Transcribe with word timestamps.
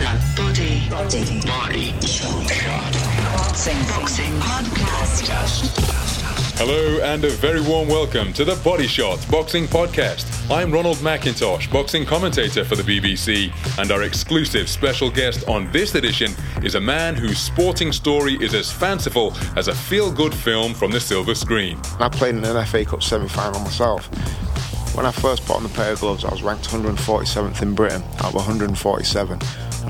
Body. 0.00 0.88
Body. 0.88 1.92
Boxing. 3.34 3.76
Boxing. 3.86 4.32
Podcast. 4.40 5.68
Hello 6.56 7.00
and 7.02 7.22
a 7.24 7.28
very 7.28 7.60
warm 7.60 7.86
welcome 7.86 8.32
to 8.32 8.46
the 8.46 8.54
Body 8.64 8.86
Shot 8.86 9.24
Boxing 9.30 9.66
Podcast. 9.66 10.26
I'm 10.50 10.72
Ronald 10.72 10.96
McIntosh, 10.98 11.70
boxing 11.70 12.06
commentator 12.06 12.64
for 12.64 12.76
the 12.76 12.82
BBC, 12.82 13.52
and 13.78 13.90
our 13.90 14.04
exclusive 14.04 14.70
special 14.70 15.10
guest 15.10 15.46
on 15.46 15.70
this 15.70 15.94
edition 15.94 16.32
is 16.62 16.76
a 16.76 16.80
man 16.80 17.14
whose 17.14 17.38
sporting 17.38 17.92
story 17.92 18.36
is 18.42 18.54
as 18.54 18.72
fanciful 18.72 19.34
as 19.54 19.68
a 19.68 19.74
feel 19.74 20.10
good 20.10 20.34
film 20.34 20.72
from 20.72 20.90
the 20.90 21.00
silver 21.00 21.34
screen. 21.34 21.78
I 21.98 22.08
played 22.08 22.36
in 22.36 22.44
an 22.44 22.64
FA 22.64 22.86
Cup 22.86 23.02
semi 23.02 23.28
final 23.28 23.60
myself. 23.60 24.06
When 24.96 25.04
I 25.04 25.12
first 25.12 25.44
put 25.44 25.56
on 25.56 25.62
the 25.62 25.68
pair 25.68 25.92
of 25.92 26.00
gloves, 26.00 26.24
I 26.24 26.30
was 26.30 26.42
ranked 26.42 26.68
147th 26.70 27.60
in 27.60 27.74
Britain 27.74 28.02
out 28.18 28.28
of 28.28 28.34
147 28.34 29.38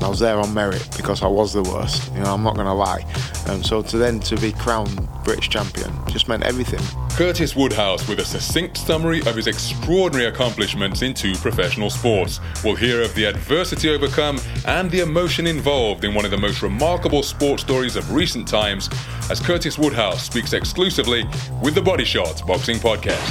and 0.01 0.07
I 0.07 0.09
was 0.09 0.17
there 0.17 0.39
on 0.39 0.51
merit 0.51 0.87
because 0.97 1.21
I 1.21 1.27
was 1.27 1.53
the 1.53 1.61
worst. 1.61 2.11
You 2.13 2.21
know, 2.21 2.33
I'm 2.33 2.41
not 2.41 2.55
going 2.55 2.65
to 2.65 2.73
lie. 2.73 3.05
Um, 3.47 3.61
so 3.61 3.83
to 3.83 3.97
then 3.99 4.19
to 4.21 4.35
be 4.37 4.51
crowned 4.51 5.07
British 5.23 5.49
champion 5.49 5.91
just 6.07 6.27
meant 6.27 6.41
everything. 6.41 6.81
Curtis 7.21 7.55
Woodhouse 7.55 8.07
with 8.07 8.17
a 8.17 8.25
succinct 8.25 8.75
summary 8.75 9.19
of 9.27 9.35
his 9.35 9.45
extraordinary 9.45 10.25
accomplishments 10.25 11.03
in 11.03 11.13
two 11.13 11.35
professional 11.35 11.91
sports. 11.91 12.39
We'll 12.63 12.73
hear 12.73 13.03
of 13.03 13.13
the 13.13 13.25
adversity 13.25 13.91
overcome 13.91 14.39
and 14.65 14.89
the 14.89 15.01
emotion 15.01 15.45
involved 15.45 16.03
in 16.03 16.15
one 16.15 16.25
of 16.25 16.31
the 16.31 16.37
most 16.39 16.63
remarkable 16.63 17.21
sports 17.21 17.61
stories 17.61 17.95
of 17.95 18.11
recent 18.11 18.47
times 18.47 18.89
as 19.29 19.39
Curtis 19.39 19.77
Woodhouse 19.77 20.23
speaks 20.23 20.53
exclusively 20.53 21.23
with 21.61 21.75
the 21.75 21.81
Body 21.83 22.05
Shot 22.05 22.41
Boxing 22.47 22.77
Podcast. 22.77 23.21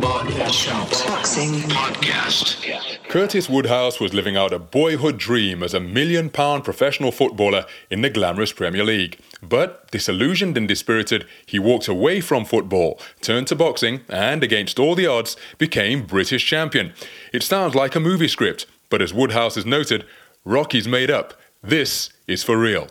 Boxing. 0.00 1.52
Podcast. 1.70 2.98
Curtis 3.08 3.48
Woodhouse 3.48 4.00
was 4.00 4.14
living 4.14 4.36
out 4.36 4.52
a 4.52 4.58
boyhood 4.58 5.16
dream 5.16 5.62
as 5.62 5.74
a 5.74 5.80
million 5.80 6.28
pound 6.28 6.64
professional 6.64 7.12
footballer 7.12 7.66
in 7.88 8.02
the 8.02 8.10
glamorous 8.10 8.52
Premier 8.52 8.84
League. 8.84 9.20
But, 9.42 9.90
disillusioned 9.90 10.56
and 10.56 10.66
dispirited, 10.66 11.26
he 11.44 11.58
walked 11.58 11.88
away 11.88 12.20
from 12.20 12.44
football, 12.44 12.98
turned 13.20 13.46
to 13.48 13.56
boxing, 13.56 14.00
and 14.08 14.42
against 14.42 14.78
all 14.78 14.94
the 14.94 15.06
odds, 15.06 15.36
became 15.58 16.06
British 16.06 16.46
champion. 16.46 16.94
It 17.32 17.42
sounds 17.42 17.74
like 17.74 17.94
a 17.94 18.00
movie 18.00 18.28
script, 18.28 18.66
but 18.88 19.02
as 19.02 19.12
Woodhouse 19.12 19.56
has 19.56 19.66
noted, 19.66 20.06
Rocky's 20.44 20.88
made 20.88 21.10
up. 21.10 21.34
This 21.62 22.10
is 22.26 22.42
for 22.42 22.56
real. 22.56 22.88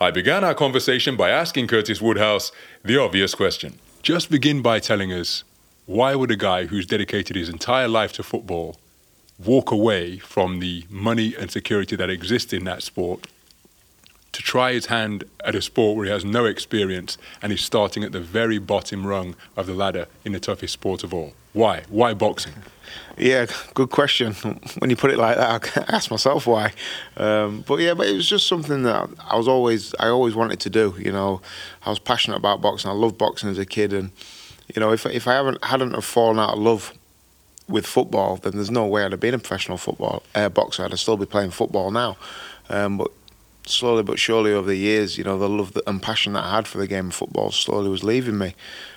I 0.00 0.10
began 0.12 0.44
our 0.44 0.54
conversation 0.54 1.16
by 1.16 1.30
asking 1.30 1.66
Curtis 1.66 2.00
Woodhouse 2.00 2.52
the 2.84 3.00
obvious 3.00 3.34
question. 3.34 3.78
Just 4.02 4.30
begin 4.30 4.62
by 4.62 4.78
telling 4.78 5.12
us 5.12 5.42
why 5.86 6.14
would 6.14 6.30
a 6.30 6.36
guy 6.36 6.66
who's 6.66 6.86
dedicated 6.86 7.34
his 7.34 7.48
entire 7.48 7.88
life 7.88 8.12
to 8.12 8.22
football 8.22 8.76
walk 9.44 9.70
away 9.70 10.18
from 10.18 10.60
the 10.60 10.84
money 10.90 11.34
and 11.34 11.50
security 11.50 11.96
that 11.96 12.10
exists 12.10 12.52
in 12.52 12.64
that 12.64 12.82
sport 12.82 13.26
to 14.32 14.42
try 14.42 14.72
his 14.72 14.86
hand 14.86 15.24
at 15.44 15.54
a 15.54 15.62
sport 15.62 15.96
where 15.96 16.06
he 16.06 16.12
has 16.12 16.24
no 16.24 16.44
experience 16.44 17.18
and 17.42 17.50
he's 17.50 17.62
starting 17.62 18.04
at 18.04 18.12
the 18.12 18.20
very 18.20 18.58
bottom 18.58 19.06
rung 19.06 19.34
of 19.56 19.66
the 19.66 19.74
ladder 19.74 20.06
in 20.24 20.32
the 20.32 20.40
toughest 20.40 20.72
sport 20.72 21.02
of 21.02 21.14
all. 21.14 21.32
Why? 21.52 21.82
Why 21.88 22.14
boxing? 22.14 22.54
Yeah, 23.16 23.46
good 23.74 23.90
question. 23.90 24.34
When 24.78 24.90
you 24.90 24.96
put 24.96 25.10
it 25.10 25.18
like 25.18 25.36
that, 25.36 25.76
I 25.76 25.84
ask 25.96 26.10
myself 26.10 26.46
why. 26.46 26.72
Um, 27.16 27.64
but 27.66 27.80
yeah, 27.80 27.94
but 27.94 28.06
it 28.06 28.14
was 28.14 28.28
just 28.28 28.46
something 28.46 28.82
that 28.84 29.08
I 29.28 29.36
was 29.36 29.48
always, 29.48 29.94
I 29.98 30.08
always 30.08 30.34
wanted 30.34 30.60
to 30.60 30.70
do. 30.70 30.94
You 30.98 31.12
know, 31.12 31.40
I 31.84 31.90
was 31.90 31.98
passionate 31.98 32.36
about 32.36 32.60
boxing. 32.60 32.90
I 32.90 32.94
loved 32.94 33.18
boxing 33.18 33.48
as 33.50 33.58
a 33.58 33.66
kid, 33.66 33.92
and 33.92 34.10
you 34.74 34.80
know, 34.80 34.92
if 34.92 35.04
if 35.06 35.26
I 35.26 35.34
haven't 35.34 35.64
hadn't 35.64 35.94
have 35.94 36.04
fallen 36.04 36.38
out 36.38 36.54
of 36.54 36.58
love 36.60 36.92
with 37.68 37.86
football, 37.86 38.36
then 38.36 38.52
there's 38.52 38.70
no 38.70 38.86
way 38.86 39.04
I'd 39.04 39.12
have 39.12 39.20
been 39.20 39.34
a 39.34 39.38
professional 39.38 39.78
football 39.78 40.22
uh, 40.34 40.48
boxer. 40.48 40.84
I'd 40.84 40.98
still 40.98 41.16
be 41.16 41.26
playing 41.26 41.50
football 41.50 41.90
now. 41.90 42.16
Um, 42.70 42.98
but 42.98 43.10
slowly 43.68 44.02
but 44.02 44.18
surely 44.18 44.52
over 44.52 44.68
the 44.68 44.76
years, 44.76 45.18
you 45.18 45.24
know, 45.24 45.38
the 45.38 45.48
love 45.48 45.76
and 45.86 46.02
passion 46.02 46.32
that 46.34 46.44
I 46.44 46.56
had 46.56 46.66
for 46.66 46.78
the 46.78 46.86
game 46.86 47.08
of 47.08 47.14
football 47.14 47.50
slowly 47.50 47.88
was 47.88 48.04
leaving 48.04 48.38
me. 48.38 48.54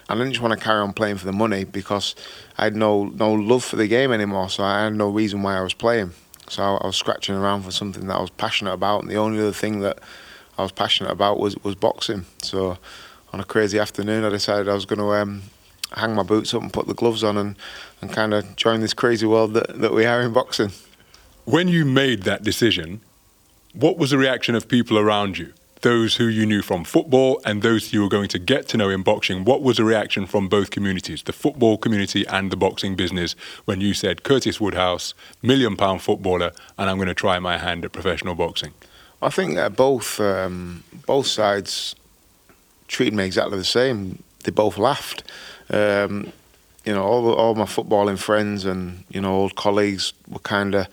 I 0.10 0.16
didn't 0.16 0.32
just 0.32 0.42
want 0.42 0.58
to 0.58 0.64
carry 0.64 0.82
on 0.82 0.94
playing 0.94 1.18
for 1.18 1.26
the 1.26 1.32
money 1.32 1.64
because 1.64 2.16
I 2.58 2.66
had 2.66 2.76
no 2.76 3.06
no 3.06 3.34
love 3.34 3.64
for 3.64 3.76
the 3.76 3.88
game 3.88 4.12
anymore. 4.12 4.50
So 4.50 4.64
I 4.64 4.84
had 4.84 4.94
no 4.94 5.10
reason 5.10 5.42
why 5.44 5.58
I 5.58 5.62
was 5.62 5.74
playing. 5.74 6.12
So 6.50 6.64
I 6.64 6.86
was 6.86 6.98
scratching 6.98 7.36
around 7.36 7.64
for 7.64 7.72
something 7.72 8.08
that 8.08 8.18
I 8.18 8.22
was 8.22 8.30
passionate 8.30 8.74
about, 8.74 9.04
and 9.04 9.10
the 9.10 9.16
only 9.16 9.40
other 9.40 9.54
thing 9.54 9.80
that 9.82 10.00
I 10.58 10.64
was 10.64 10.72
passionate 10.72 11.12
about 11.12 11.40
was 11.40 11.56
was 11.64 11.76
boxing. 11.76 12.26
So 12.42 12.78
on 13.32 13.40
a 13.40 13.46
crazy 13.46 13.80
afternoon, 13.80 14.26
I 14.26 14.30
decided 14.30 14.68
I 14.68 14.74
was 14.74 14.86
going 14.86 15.00
to 15.00 15.14
um, 15.14 15.44
hang 15.94 16.16
my 16.16 16.24
boots 16.24 16.54
up 16.54 16.62
and 16.62 16.72
put 16.72 16.88
the 16.88 16.94
gloves 16.94 17.24
on 17.24 17.38
and, 17.38 17.58
and 18.02 18.12
kind 18.12 18.34
of 18.34 18.56
join 18.56 18.82
this 18.82 18.94
crazy 18.94 19.26
world 19.26 19.54
that, 19.54 19.80
that 19.80 19.94
we 19.94 20.06
are 20.06 20.22
in 20.22 20.34
boxing. 20.34 20.72
When 21.46 21.68
you 21.68 21.86
made 21.86 22.24
that 22.24 22.44
decision, 22.44 23.02
what 23.74 23.98
was 23.98 24.12
the 24.12 24.18
reaction 24.18 24.56
of 24.56 24.68
people 24.68 24.98
around 24.98 25.38
you? 25.38 25.54
Those 25.82 26.18
who 26.18 26.28
you 26.28 26.46
knew 26.46 26.62
from 26.62 26.84
football 26.84 27.42
and 27.44 27.62
those 27.62 27.92
you 27.92 28.02
were 28.02 28.10
going 28.10 28.28
to 28.30 28.40
get 28.40 28.68
to 28.70 28.78
know 28.78 28.90
in 28.90 29.02
boxing, 29.02 29.46
what 29.46 29.64
was 29.64 29.78
the 29.78 29.84
reaction 29.84 30.28
from 30.28 30.48
both 30.48 30.70
communities, 30.70 31.24
the 31.24 31.34
football 31.34 31.78
community 31.78 32.28
and 32.28 32.52
the 32.52 32.58
boxing 32.58 32.96
business, 32.96 33.34
when 33.66 33.82
you 33.82 33.94
said 33.94 34.24
Curtis 34.24 34.62
Woodhouse, 34.62 35.16
million 35.42 35.76
pound 35.76 36.02
footballer, 36.02 36.52
and 36.78 36.90
I'm 36.90 36.98
going 36.98 37.08
to 37.08 37.16
try 37.16 37.40
my 37.40 37.58
hand 37.58 37.84
at 37.84 37.94
professional 37.94 38.36
boxing? 38.36 38.74
I 39.24 39.30
think 39.30 39.56
that 39.56 39.76
both 39.76 40.20
um, 40.20 40.84
both 41.08 41.28
sides 41.28 41.96
treated 42.88 43.14
me 43.14 43.26
exactly 43.26 43.58
the 43.58 43.64
same. 43.64 44.22
They 44.44 44.52
both 44.52 44.78
laughed. 44.78 45.24
Um, 45.70 46.32
you 46.86 46.94
know, 46.94 47.04
all, 47.04 47.34
all 47.34 47.56
my 47.56 47.66
footballing 47.66 48.20
friends 48.20 48.66
and 48.66 49.04
you 49.10 49.22
know 49.22 49.34
old 49.34 49.56
colleagues 49.56 50.14
were 50.28 50.40
kind 50.40 50.76
of 50.76 50.88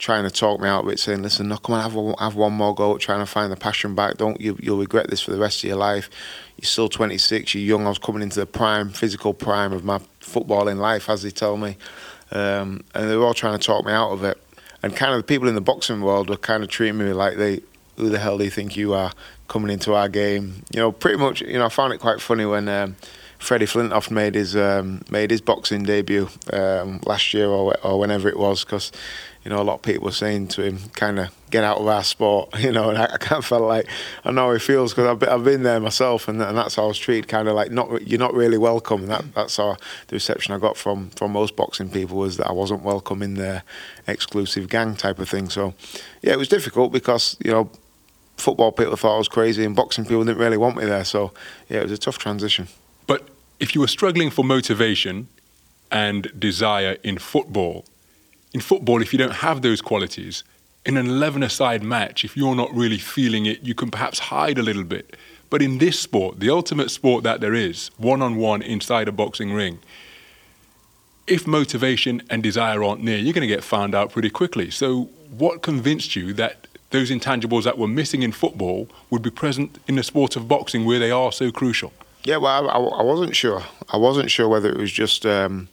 trying 0.00 0.24
to 0.24 0.30
talk 0.30 0.60
me 0.60 0.68
out 0.68 0.84
of 0.84 0.90
it, 0.90 0.98
saying, 0.98 1.22
"Listen, 1.22 1.48
no, 1.48 1.58
come 1.58 1.76
on, 1.76 1.82
have 1.82 1.94
one, 1.94 2.14
have 2.18 2.34
one 2.34 2.54
more 2.54 2.74
go, 2.74 2.96
trying 2.98 3.20
to 3.20 3.26
find 3.26 3.52
the 3.52 3.56
passion 3.56 3.94
back. 3.94 4.16
Don't 4.16 4.40
you? 4.40 4.56
You'll 4.60 4.78
regret 4.78 5.10
this 5.10 5.20
for 5.20 5.30
the 5.30 5.38
rest 5.38 5.62
of 5.62 5.68
your 5.68 5.76
life. 5.76 6.10
You're 6.56 6.66
still 6.66 6.88
26. 6.88 7.54
You're 7.54 7.62
young. 7.62 7.86
I 7.86 7.90
was 7.90 7.98
coming 7.98 8.22
into 8.22 8.40
the 8.40 8.46
prime, 8.46 8.90
physical 8.90 9.34
prime 9.34 9.72
of 9.72 9.84
my 9.84 10.00
footballing 10.20 10.78
life, 10.78 11.08
as 11.08 11.22
they 11.22 11.30
tell 11.30 11.56
me, 11.56 11.76
um, 12.32 12.82
and 12.94 13.08
they 13.08 13.16
were 13.16 13.26
all 13.26 13.34
trying 13.34 13.58
to 13.58 13.64
talk 13.64 13.84
me 13.84 13.92
out 13.92 14.10
of 14.10 14.24
it. 14.24 14.42
And 14.82 14.96
kind 14.96 15.12
of 15.12 15.18
the 15.18 15.24
people 15.24 15.46
in 15.46 15.54
the 15.54 15.60
boxing 15.60 16.00
world 16.00 16.30
were 16.30 16.38
kind 16.38 16.62
of 16.62 16.70
treating 16.70 16.98
me 16.98 17.12
like 17.12 17.36
they, 17.36 17.60
who 17.96 18.08
the 18.08 18.18
hell 18.18 18.38
do 18.38 18.44
you 18.44 18.50
think 18.50 18.76
you 18.76 18.94
are 18.94 19.12
coming 19.48 19.70
into 19.70 19.94
our 19.94 20.08
game? 20.08 20.64
You 20.72 20.80
know, 20.80 20.92
pretty 20.92 21.18
much. 21.18 21.42
You 21.42 21.58
know, 21.58 21.66
I 21.66 21.68
found 21.68 21.92
it 21.92 21.98
quite 21.98 22.20
funny 22.20 22.46
when. 22.46 22.68
Um, 22.68 22.96
Freddie 23.40 23.66
Flintoff 23.66 24.10
made 24.10 24.34
his 24.34 24.54
um, 24.54 25.00
made 25.10 25.30
his 25.30 25.40
boxing 25.40 25.82
debut 25.82 26.28
um, 26.52 27.00
last 27.06 27.32
year 27.32 27.46
or, 27.46 27.74
or 27.82 27.98
whenever 27.98 28.28
it 28.28 28.38
was 28.38 28.64
because 28.64 28.92
you 29.42 29.50
know 29.50 29.60
a 29.60 29.64
lot 29.64 29.76
of 29.76 29.82
people 29.82 30.04
were 30.04 30.12
saying 30.12 30.46
to 30.48 30.62
him 30.62 30.78
kind 30.94 31.18
of 31.18 31.34
get 31.50 31.64
out 31.64 31.78
of 31.78 31.86
our 31.86 32.04
sport 32.04 32.50
you 32.60 32.70
know 32.70 32.90
and 32.90 32.98
I, 32.98 33.04
I 33.04 33.16
kind 33.16 33.38
of 33.38 33.46
felt 33.46 33.62
like 33.62 33.86
I 34.24 34.30
know 34.30 34.48
how 34.48 34.52
he 34.52 34.58
feels 34.58 34.92
because 34.92 35.06
I've, 35.06 35.18
been, 35.18 35.28
I've 35.30 35.42
been 35.42 35.62
there 35.62 35.80
myself 35.80 36.28
and, 36.28 36.40
and 36.40 36.56
that's 36.56 36.74
how 36.74 36.84
I 36.84 36.86
was 36.88 36.98
treated 36.98 37.28
kind 37.28 37.48
of 37.48 37.54
like 37.54 37.72
not 37.72 38.06
you're 38.06 38.20
not 38.20 38.34
really 38.34 38.58
welcome. 38.58 39.00
And 39.00 39.10
that 39.10 39.34
that's 39.34 39.56
how 39.56 39.78
the 40.08 40.16
reception 40.16 40.54
I 40.54 40.58
got 40.58 40.76
from 40.76 41.08
from 41.10 41.32
most 41.32 41.56
boxing 41.56 41.88
people 41.88 42.18
was 42.18 42.36
that 42.36 42.46
I 42.46 42.52
wasn't 42.52 42.82
welcome 42.82 43.22
in 43.22 43.34
their 43.34 43.64
exclusive 44.06 44.68
gang 44.68 44.96
type 44.96 45.18
of 45.18 45.30
thing. 45.30 45.48
So 45.48 45.74
yeah 46.20 46.34
it 46.34 46.38
was 46.38 46.48
difficult 46.48 46.92
because 46.92 47.38
you 47.42 47.50
know 47.50 47.70
football 48.36 48.70
people 48.70 48.96
thought 48.96 49.14
I 49.14 49.18
was 49.18 49.28
crazy 49.28 49.64
and 49.64 49.74
boxing 49.74 50.04
people 50.04 50.24
didn't 50.24 50.38
really 50.38 50.58
want 50.58 50.76
me 50.76 50.84
there. 50.84 51.04
So 51.04 51.32
yeah 51.70 51.78
it 51.78 51.84
was 51.84 51.92
a 51.92 51.98
tough 51.98 52.18
transition 52.18 52.68
if 53.60 53.74
you 53.74 53.80
were 53.80 53.86
struggling 53.86 54.30
for 54.30 54.42
motivation 54.42 55.28
and 55.92 56.32
desire 56.40 56.96
in 57.04 57.18
football, 57.18 57.84
in 58.52 58.60
football, 58.60 59.02
if 59.02 59.12
you 59.12 59.18
don't 59.18 59.36
have 59.36 59.62
those 59.62 59.82
qualities, 59.82 60.42
in 60.86 60.96
an 60.96 61.06
11 61.06 61.42
a 61.42 61.50
side 61.50 61.82
match, 61.82 62.24
if 62.24 62.36
you're 62.36 62.54
not 62.54 62.74
really 62.74 62.98
feeling 62.98 63.44
it, 63.44 63.62
you 63.62 63.74
can 63.74 63.90
perhaps 63.90 64.18
hide 64.18 64.58
a 64.58 64.62
little 64.62 64.82
bit. 64.82 65.14
But 65.50 65.60
in 65.60 65.78
this 65.78 65.98
sport, 66.00 66.40
the 66.40 66.48
ultimate 66.48 66.90
sport 66.90 67.22
that 67.24 67.40
there 67.40 67.54
is, 67.54 67.90
one 67.98 68.22
on 68.22 68.36
one 68.36 68.62
inside 68.62 69.08
a 69.08 69.12
boxing 69.12 69.52
ring, 69.52 69.78
if 71.26 71.46
motivation 71.46 72.22
and 72.30 72.42
desire 72.42 72.82
aren't 72.82 73.02
near, 73.02 73.18
you're 73.18 73.34
going 73.34 73.48
to 73.48 73.54
get 73.54 73.62
found 73.62 73.94
out 73.94 74.10
pretty 74.10 74.30
quickly. 74.30 74.70
So, 74.70 75.10
what 75.36 75.62
convinced 75.62 76.16
you 76.16 76.32
that 76.32 76.66
those 76.90 77.10
intangibles 77.10 77.64
that 77.64 77.78
were 77.78 77.86
missing 77.86 78.22
in 78.22 78.32
football 78.32 78.88
would 79.10 79.22
be 79.22 79.30
present 79.30 79.78
in 79.86 79.96
the 79.96 80.02
sport 80.02 80.34
of 80.34 80.48
boxing 80.48 80.84
where 80.84 80.98
they 80.98 81.10
are 81.10 81.30
so 81.30 81.52
crucial? 81.52 81.92
Yeah, 82.24 82.36
well, 82.36 82.68
I, 82.68 82.76
I, 82.76 83.02
wasn't 83.02 83.34
sure. 83.34 83.62
I 83.88 83.96
wasn't 83.96 84.30
sure 84.30 84.46
whether 84.46 84.68
it 84.68 84.76
was 84.76 84.92
just 84.92 85.24
um, 85.24 85.68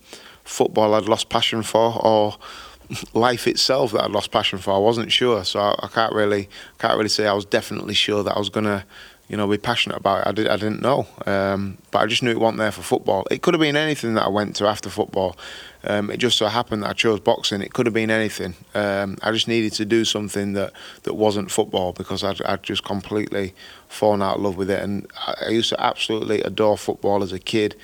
football 0.45 0.93
I'd 0.93 1.09
lost 1.09 1.29
passion 1.29 1.61
for 1.61 1.99
or 2.01 2.37
life 3.13 3.47
itself 3.47 3.91
that 3.91 4.03
I'd 4.03 4.11
lost 4.11 4.31
passion 4.31 4.59
for. 4.59 4.73
I 4.73 4.77
wasn't 4.77 5.11
sure, 5.11 5.43
so 5.43 5.59
I, 5.59 5.75
I 5.83 5.87
can't 5.87 6.13
really 6.13 6.47
can't 6.79 6.95
really 6.95 7.09
say 7.09 7.27
I 7.27 7.33
was 7.33 7.45
definitely 7.45 7.95
sure 7.95 8.23
that 8.23 8.35
I 8.35 8.39
was 8.39 8.49
gonna 8.49 8.85
you 9.27 9.35
know, 9.35 9.47
be 9.47 9.57
passionate 9.57 9.97
about 9.97 10.21
it. 10.21 10.27
I, 10.27 10.31
did, 10.31 10.47
I 10.47 10.55
didn't 10.55 10.81
know, 10.81 11.05
um, 11.25 11.77
but 11.91 11.99
I 11.99 12.05
just 12.05 12.23
knew 12.23 12.31
it 12.31 12.39
wasn't 12.39 12.59
there 12.59 12.71
for 12.71 12.81
football. 12.81 13.25
It 13.29 13.41
could 13.41 13.53
have 13.53 13.61
been 13.61 13.75
anything 13.75 14.13
that 14.13 14.23
I 14.23 14.29
went 14.29 14.55
to 14.57 14.67
after 14.67 14.89
football. 14.89 15.35
Um, 15.83 16.09
it 16.09 16.17
just 16.17 16.37
so 16.37 16.47
happened 16.47 16.83
that 16.83 16.89
I 16.89 16.93
chose 16.93 17.19
boxing. 17.19 17.61
It 17.61 17.73
could 17.73 17.85
have 17.85 17.93
been 17.93 18.09
anything. 18.09 18.55
Um, 18.73 19.17
I 19.21 19.31
just 19.31 19.47
needed 19.47 19.73
to 19.73 19.85
do 19.85 20.05
something 20.05 20.53
that, 20.53 20.71
that 21.03 21.15
wasn't 21.15 21.51
football 21.51 21.93
because 21.93 22.23
I'd, 22.23 22.41
I'd 22.43 22.63
just 22.63 22.83
completely 22.83 23.53
fallen 23.89 24.21
out 24.21 24.37
of 24.37 24.43
love 24.43 24.57
with 24.57 24.69
it. 24.69 24.81
And 24.81 25.07
I, 25.25 25.35
I 25.47 25.49
used 25.49 25.69
to 25.69 25.81
absolutely 25.81 26.41
adore 26.41 26.77
football 26.77 27.21
as 27.21 27.33
a 27.33 27.39
kid. 27.39 27.75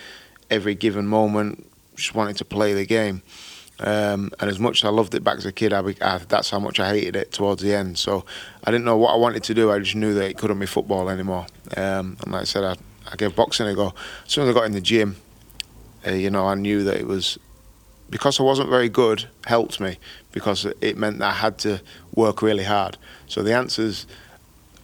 Every 0.50 0.76
given 0.76 1.08
moment, 1.08 1.70
just 1.96 2.16
wanted 2.16 2.38
to 2.38 2.46
play 2.46 2.74
the 2.74 2.86
game. 2.86 3.22
Um, 3.84 4.32
and 4.40 4.50
as 4.50 4.60
much 4.60 4.82
as 4.82 4.88
I 4.88 4.92
loved 4.92 5.14
it 5.14 5.24
back 5.24 5.38
as 5.38 5.46
a 5.46 5.52
kid, 5.52 5.74
I, 5.74 5.82
I, 6.02 6.18
that's 6.20 6.50
how 6.50 6.60
much 6.60 6.80
I 6.80 6.90
hated 6.90 7.16
it 7.18 7.32
towards 7.34 7.62
the 7.62 7.74
end. 7.74 7.98
So 7.98 8.26
I 8.64 8.72
didn't 8.72 8.86
know 8.86 8.98
what 8.98 9.14
I 9.14 9.18
wanted 9.18 9.44
to 9.44 9.54
do. 9.54 9.72
I 9.72 9.80
just 9.80 9.96
knew 9.96 10.14
that 10.14 10.30
it 10.30 10.38
couldn't 10.38 10.60
be 10.60 10.66
football 10.66 11.10
anymore. 11.10 11.48
Um, 11.76 12.18
and 12.22 12.32
like 12.32 12.42
I 12.42 12.46
said, 12.46 12.64
I, 12.64 12.78
I 13.12 13.16
gave 13.18 13.36
boxing 13.36 13.68
a 13.68 13.76
go. 13.76 13.94
As 14.26 14.32
soon 14.32 14.48
as 14.48 14.56
I 14.56 14.58
got 14.58 14.66
in 14.66 14.72
the 14.72 14.82
gym, 14.82 15.18
uh, 16.08 16.12
you 16.12 16.30
know, 16.30 16.48
I 16.48 16.56
knew 16.56 16.84
that 16.86 16.96
it 16.96 17.08
was 17.08 17.38
because 18.10 18.40
I 18.40 18.44
wasn't 18.44 18.70
very 18.70 18.90
good 18.90 19.28
helped 19.46 19.80
me 19.80 19.98
because 20.32 20.66
it 20.82 20.98
meant 20.98 21.20
that 21.20 21.32
I 21.32 21.36
had 21.36 21.58
to 21.60 21.82
work 22.14 22.42
really 22.42 22.64
hard. 22.64 22.98
So 23.28 23.42
the 23.42 23.54
answers 23.54 24.06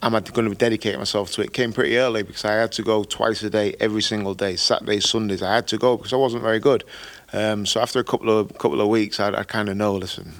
I'm 0.01 0.13
going 0.13 0.49
to 0.49 0.55
dedicate 0.55 0.97
myself 0.97 1.31
to 1.33 1.41
it 1.41 1.51
came 1.51 1.73
pretty 1.73 1.97
early 1.97 2.23
because 2.23 2.45
I 2.45 2.53
had 2.53 2.71
to 2.73 2.83
go 2.83 3.03
twice 3.03 3.43
a 3.43 3.49
day, 3.49 3.75
every 3.81 4.01
single 4.01 4.33
day, 4.33 4.55
Saturdays, 4.55 5.09
Sundays. 5.09 5.43
I 5.43 5.55
had 5.55 5.67
to 5.67 5.77
go 5.77 5.97
because 5.97 6.13
I 6.13 6.15
wasn't 6.15 6.41
very 6.41 6.59
good. 6.59 6.85
Um, 7.33 7.65
so 7.65 7.79
after 7.81 7.99
a 7.99 8.03
couple 8.03 8.37
of 8.37 8.57
couple 8.57 8.81
of 8.81 8.87
weeks, 8.87 9.19
I, 9.19 9.29
I 9.33 9.43
kind 9.43 9.69
of 9.69 9.77
know, 9.77 9.95
listen, 9.95 10.33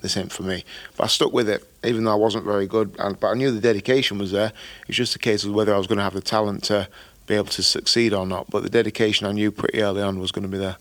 this 0.00 0.16
ain't 0.16 0.32
for 0.32 0.42
me. 0.42 0.64
But 0.96 1.04
I 1.04 1.06
stuck 1.06 1.32
with 1.32 1.48
it, 1.48 1.64
even 1.84 2.04
though 2.04 2.12
I 2.12 2.16
wasn't 2.16 2.44
very 2.44 2.66
good. 2.66 2.96
And, 2.98 3.18
but 3.18 3.28
I 3.28 3.34
knew 3.34 3.50
the 3.50 3.60
dedication 3.60 4.18
was 4.18 4.32
there. 4.32 4.52
It's 4.88 4.96
just 4.96 5.14
a 5.14 5.18
case 5.18 5.44
of 5.44 5.52
whether 5.52 5.74
I 5.74 5.78
was 5.78 5.86
going 5.86 5.98
to 5.98 6.04
have 6.04 6.14
the 6.14 6.20
talent 6.20 6.64
to 6.64 6.88
be 7.26 7.34
able 7.34 7.46
to 7.46 7.62
succeed 7.62 8.12
or 8.12 8.26
not. 8.26 8.50
But 8.50 8.62
the 8.62 8.70
dedication 8.70 9.26
I 9.26 9.32
knew 9.32 9.50
pretty 9.52 9.80
early 9.82 10.02
on 10.02 10.18
was 10.18 10.32
going 10.32 10.42
to 10.42 10.48
be 10.48 10.58
there. 10.58 10.76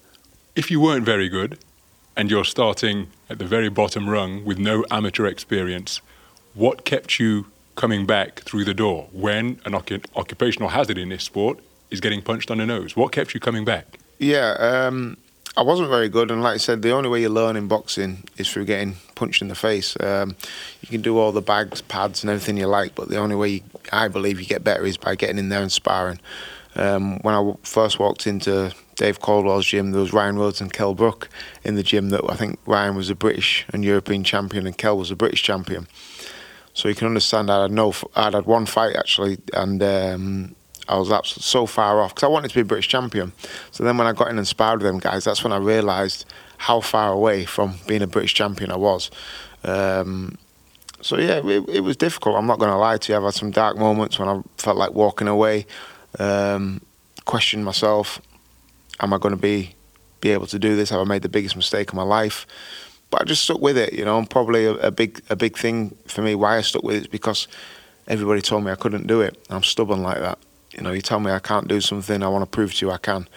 If 0.56 0.72
you 0.72 0.81
weren't 0.81 1.06
very 1.06 1.30
good, 1.30 1.60
and 2.20 2.30
you're 2.30 2.44
starting 2.44 3.08
at 3.30 3.40
the 3.40 3.46
very 3.46 3.70
bottom 3.70 4.10
rung 4.10 4.44
with 4.44 4.60
no 4.60 4.84
amateur 4.92 5.25
experience, 5.25 6.02
what 6.54 6.84
kept 6.84 7.18
you 7.18 7.46
coming 7.75 8.06
back 8.06 8.42
through 8.42 8.66
the 8.66 8.74
door 8.74 9.08
when 9.14 9.62
an 9.64 9.74
occupational 9.74 10.70
hazard 10.70 10.98
in 10.98 11.08
this 11.08 11.24
sport 11.24 11.60
is 11.90 12.02
getting 12.02 12.22
punched 12.22 12.52
on 12.52 12.58
the 12.58 12.66
nose? 12.66 12.98
What 12.98 13.14
kept 13.14 13.34
you 13.34 13.40
coming 13.40 13.64
back? 13.64 13.99
Yeah, 14.19 14.51
um, 14.60 15.16
I 15.56 15.63
wasn't 15.63 15.88
very 15.88 16.10
good, 16.10 16.30
and 16.30 16.44
like 16.44 16.56
I 16.56 16.57
said, 16.57 16.81
the 16.81 16.92
only 16.92 17.10
way 17.10 17.21
you 17.21 17.30
learn 17.30 17.56
in 17.56 17.69
boxing 17.69 18.25
is 18.38 18.51
through 18.51 18.66
getting 18.66 18.98
punched 19.16 19.42
in 19.42 19.48
the 19.48 19.56
face. 19.56 19.95
Um, 20.01 20.36
you 20.81 20.89
can 20.89 21.01
do 21.01 21.18
all 21.18 21.31
the 21.31 21.42
bags, 21.42 21.81
pads, 21.81 22.21
and 22.21 22.30
everything 22.30 22.57
you 22.57 22.68
like, 22.68 22.95
but 22.95 23.07
the 23.07 23.16
only 23.16 23.38
way 23.38 23.50
you, 23.50 23.62
I 23.94 24.10
believe 24.10 24.39
you 24.42 24.45
get 24.45 24.62
better 24.62 24.86
is 24.86 24.98
by 24.98 25.16
getting 25.16 25.38
in 25.38 25.48
there 25.48 25.62
and 25.62 25.71
sparring. 25.71 26.19
Um, 26.75 27.19
when 27.19 27.33
I 27.33 27.54
first 27.63 27.98
walked 27.98 28.27
into 28.27 28.74
Dave 28.95 29.21
Coldwell's 29.21 29.66
gym, 29.66 29.92
there 29.92 30.01
was 30.01 30.12
Ryan 30.12 30.38
Rhodes 30.38 30.60
and 30.60 30.72
Kel 30.72 30.94
Brook 30.94 31.30
in 31.63 31.75
the 31.75 31.83
gym. 31.83 32.10
That 32.10 32.30
I 32.30 32.36
think 32.36 32.60
Ryan 32.65 32.95
was 32.95 33.10
a 33.10 33.15
British 33.15 33.65
and 33.69 33.86
European 33.86 34.25
champion, 34.25 34.68
and 34.68 34.77
Kel 34.77 34.98
was 34.98 35.12
a 35.12 35.15
British 35.15 35.44
champion. 35.44 35.88
So 36.74 36.89
you 36.89 36.95
can 36.95 37.07
understand 37.07 37.50
I 37.50 37.63
had 37.63 37.72
no, 37.72 37.94
I 38.15 38.31
had 38.31 38.45
one 38.45 38.65
fight 38.65 38.98
actually, 38.98 39.38
and 39.54 39.81
um, 39.81 40.56
I 40.89 40.97
was 40.97 41.12
so 41.27 41.68
far 41.68 42.01
off 42.01 42.15
because 42.15 42.24
I 42.24 42.27
wanted 42.27 42.50
to 42.50 42.56
be 42.56 42.62
a 42.62 42.65
British 42.65 42.88
champion. 42.88 43.31
So 43.71 43.83
then 43.83 43.97
when 43.97 44.07
I 44.07 44.12
got 44.13 44.30
in 44.30 44.38
and 44.39 44.47
sparred 44.47 44.81
with 44.81 44.88
them 44.88 44.97
guys, 45.00 45.24
that's 45.24 45.44
when 45.44 45.53
I 45.53 45.57
realised 45.57 46.25
how 46.57 46.81
far 46.81 47.13
away 47.13 47.45
from 47.45 47.75
being 47.88 48.01
a 48.01 48.07
British 48.07 48.33
champion 48.33 48.71
I 48.71 48.75
was. 48.75 49.12
Um, 49.63 50.38
so 51.01 51.18
yeah, 51.18 51.41
it, 51.45 51.69
it, 51.69 51.80
was 51.81 51.95
difficult. 51.95 52.36
I'm 52.36 52.47
not 52.47 52.57
going 52.59 52.71
to 52.71 52.77
lie 52.77 52.97
to 52.97 53.12
you. 53.12 53.18
I've 53.18 53.24
had 53.24 53.36
some 53.36 53.51
dark 53.51 53.77
moments 53.77 54.18
when 54.18 54.27
I 54.27 54.41
felt 54.57 54.77
like 54.77 54.91
walking 54.91 55.27
away, 55.27 55.68
um, 56.18 56.81
questioned 57.25 57.63
myself. 57.63 58.19
Am 59.00 59.13
I 59.13 59.19
going 59.19 59.36
to 59.36 59.41
be 59.41 59.75
be 60.21 60.31
able 60.31 60.47
to 60.47 60.59
do 60.59 60.75
this? 60.75 60.89
Have 60.89 61.00
I 61.00 61.06
made 61.06 61.21
the 61.21 61.30
biggest 61.30 61.56
mistake 61.56 61.89
of 61.89 61.95
my 61.95 62.03
life? 62.03 62.45
But 63.12 63.21
I 63.21 63.24
just 63.25 63.44
stuck 63.44 63.62
with 63.62 63.77
it, 63.77 63.94
you 63.94 64.03
know. 64.03 64.18
And 64.18 64.30
probably 64.30 64.65
a, 64.65 64.74
a 64.74 64.91
big 64.91 65.21
a 65.30 65.36
big 65.36 65.56
thing 65.56 65.95
for 66.07 66.24
me 66.24 66.36
why 66.36 66.57
I 66.57 66.62
stuck 66.62 66.83
with 66.83 66.95
it 66.95 67.01
is 67.03 67.07
because 67.07 67.47
everybody 68.07 68.41
told 68.41 68.65
me 68.65 68.71
I 68.71 68.75
couldn't 68.75 69.07
do 69.07 69.21
it. 69.21 69.38
I'm 69.50 69.63
stubborn 69.63 70.01
like 70.01 70.18
that. 70.18 70.39
You 70.71 70.81
know, 70.81 70.92
you 70.92 71.01
tell 71.01 71.19
me 71.19 71.31
I 71.31 71.39
can't 71.39 71.68
do 71.68 71.81
something, 71.81 72.21
I 72.21 72.27
want 72.27 72.44
to 72.44 72.50
prove 72.50 72.74
to 72.75 72.86
you 72.86 72.92
I 72.92 72.98
can. 72.98 73.27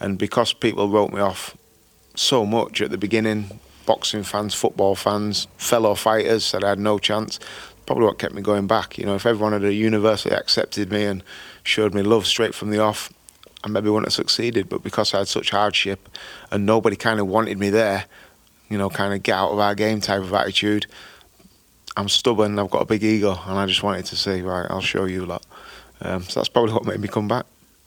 And 0.00 0.18
because 0.18 0.52
people 0.52 0.88
wrote 0.88 1.12
me 1.12 1.20
off 1.20 1.56
so 2.14 2.46
much 2.46 2.80
at 2.80 2.90
the 2.90 2.98
beginning, 2.98 3.60
boxing 3.86 4.22
fans, 4.22 4.54
football 4.54 4.94
fans, 4.94 5.48
fellow 5.56 5.94
fighters 5.94 6.44
said 6.44 6.64
I 6.64 6.70
had 6.70 6.78
no 6.78 6.98
chance. 6.98 7.38
Probably 7.86 8.04
what 8.04 8.18
kept 8.18 8.34
me 8.34 8.42
going 8.42 8.66
back. 8.66 8.98
You 8.98 9.06
know, 9.06 9.14
if 9.14 9.24
everyone 9.24 9.52
had 9.52 9.62
universally 9.72 10.34
accepted 10.34 10.90
me 10.90 11.04
and 11.04 11.22
showed 11.62 11.94
me 11.94 12.02
love 12.02 12.26
straight 12.26 12.54
from 12.54 12.70
the 12.70 12.78
off, 12.78 13.10
I 13.64 13.68
maybe 13.68 13.88
wouldn't 13.88 14.06
have 14.06 14.12
succeeded. 14.12 14.68
But 14.68 14.82
because 14.82 15.14
I 15.14 15.18
had 15.18 15.28
such 15.28 15.50
hardship 15.50 16.08
and 16.50 16.66
nobody 16.66 16.96
kind 16.96 17.18
of 17.18 17.26
wanted 17.26 17.58
me 17.58 17.70
there, 17.70 18.04
you 18.68 18.76
know, 18.76 18.90
kind 18.90 19.14
of 19.14 19.22
get 19.22 19.34
out 19.34 19.52
of 19.52 19.58
our 19.58 19.74
game 19.74 20.00
type 20.00 20.20
of 20.20 20.34
attitude, 20.34 20.86
I'm 21.96 22.08
stubborn. 22.08 22.58
I've 22.58 22.70
got 22.70 22.82
a 22.82 22.86
big 22.86 23.02
ego, 23.02 23.36
and 23.46 23.58
I 23.58 23.66
just 23.66 23.82
wanted 23.82 24.04
to 24.06 24.16
say, 24.16 24.42
right, 24.42 24.66
I'll 24.70 24.80
show 24.80 25.06
you 25.06 25.24
lot. 25.24 25.44
Um, 26.00 26.22
so 26.22 26.40
that's 26.40 26.48
probably 26.48 26.72
what 26.72 26.84
made 26.84 27.00
me 27.00 27.08
come 27.08 27.28
back. 27.28 27.46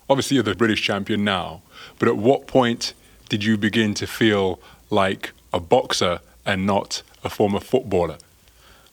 Obviously, 0.10 0.36
you're 0.36 0.44
the 0.44 0.56
British 0.56 0.81
champion 0.81 1.24
now, 1.24 1.62
but 1.98 2.08
at 2.08 2.18
what 2.18 2.48
point 2.48 2.94
did 3.30 3.44
you 3.44 3.58
begin 3.58 3.94
to 3.94 4.08
feel 4.08 4.60
like 4.90 5.31
a 5.54 5.60
boxer 5.60 6.19
and 6.46 6.66
not 6.66 7.02
a 7.24 7.30
former 7.30 7.60
footballer? 7.60 8.18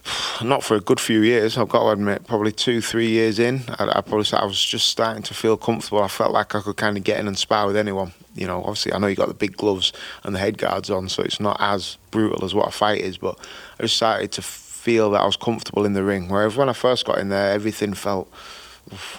Not 0.43 0.63
for 0.63 0.77
a 0.77 0.81
good 0.81 1.01
few 1.01 1.21
years. 1.21 1.59
I've 1.59 1.69
got 1.69 1.83
to 1.83 1.89
admit, 1.91 2.27
probably 2.27 2.53
two, 2.53 2.81
three 2.81 3.09
years 3.09 3.39
in, 3.39 3.63
I, 3.79 3.99
I 3.99 4.01
probably 4.01 4.27
I 4.33 4.45
was 4.45 4.63
just 4.63 4.89
starting 4.89 5.23
to 5.25 5.35
feel 5.35 5.57
comfortable. 5.57 6.03
I 6.03 6.09
felt 6.09 6.33
like 6.33 6.55
I 6.55 6.61
could 6.61 6.77
kind 6.77 6.97
of 6.97 7.05
get 7.05 7.19
in 7.19 7.27
and 7.27 7.37
spar 7.37 7.67
with 7.67 7.77
anyone. 7.77 8.13
You 8.35 8.47
know, 8.47 8.61
obviously, 8.61 8.93
I 8.93 8.99
know 8.99 9.09
you 9.09 9.17
got 9.17 9.29
the 9.29 9.35
big 9.35 9.57
gloves 9.57 9.93
and 10.23 10.35
the 10.35 10.39
head 10.39 10.59
guards 10.59 10.91
on, 10.91 11.09
so 11.09 11.23
it's 11.23 11.41
not 11.41 11.57
as 11.61 11.99
brutal 12.11 12.45
as 12.45 12.55
what 12.55 12.69
a 12.69 12.71
fight 12.71 13.01
is. 13.01 13.19
But 13.19 13.39
I 13.79 13.83
just 13.83 13.97
started 13.97 14.33
to 14.33 14.43
feel 14.43 15.11
that 15.11 15.21
I 15.21 15.27
was 15.27 15.37
comfortable 15.37 15.85
in 15.85 15.95
the 15.95 16.05
ring. 16.05 16.29
Whereas 16.29 16.57
when 16.57 16.69
I 16.69 16.73
first 16.73 17.05
got 17.05 17.19
in 17.19 17.29
there, 17.29 17.53
everything 17.53 17.95
felt 17.95 18.33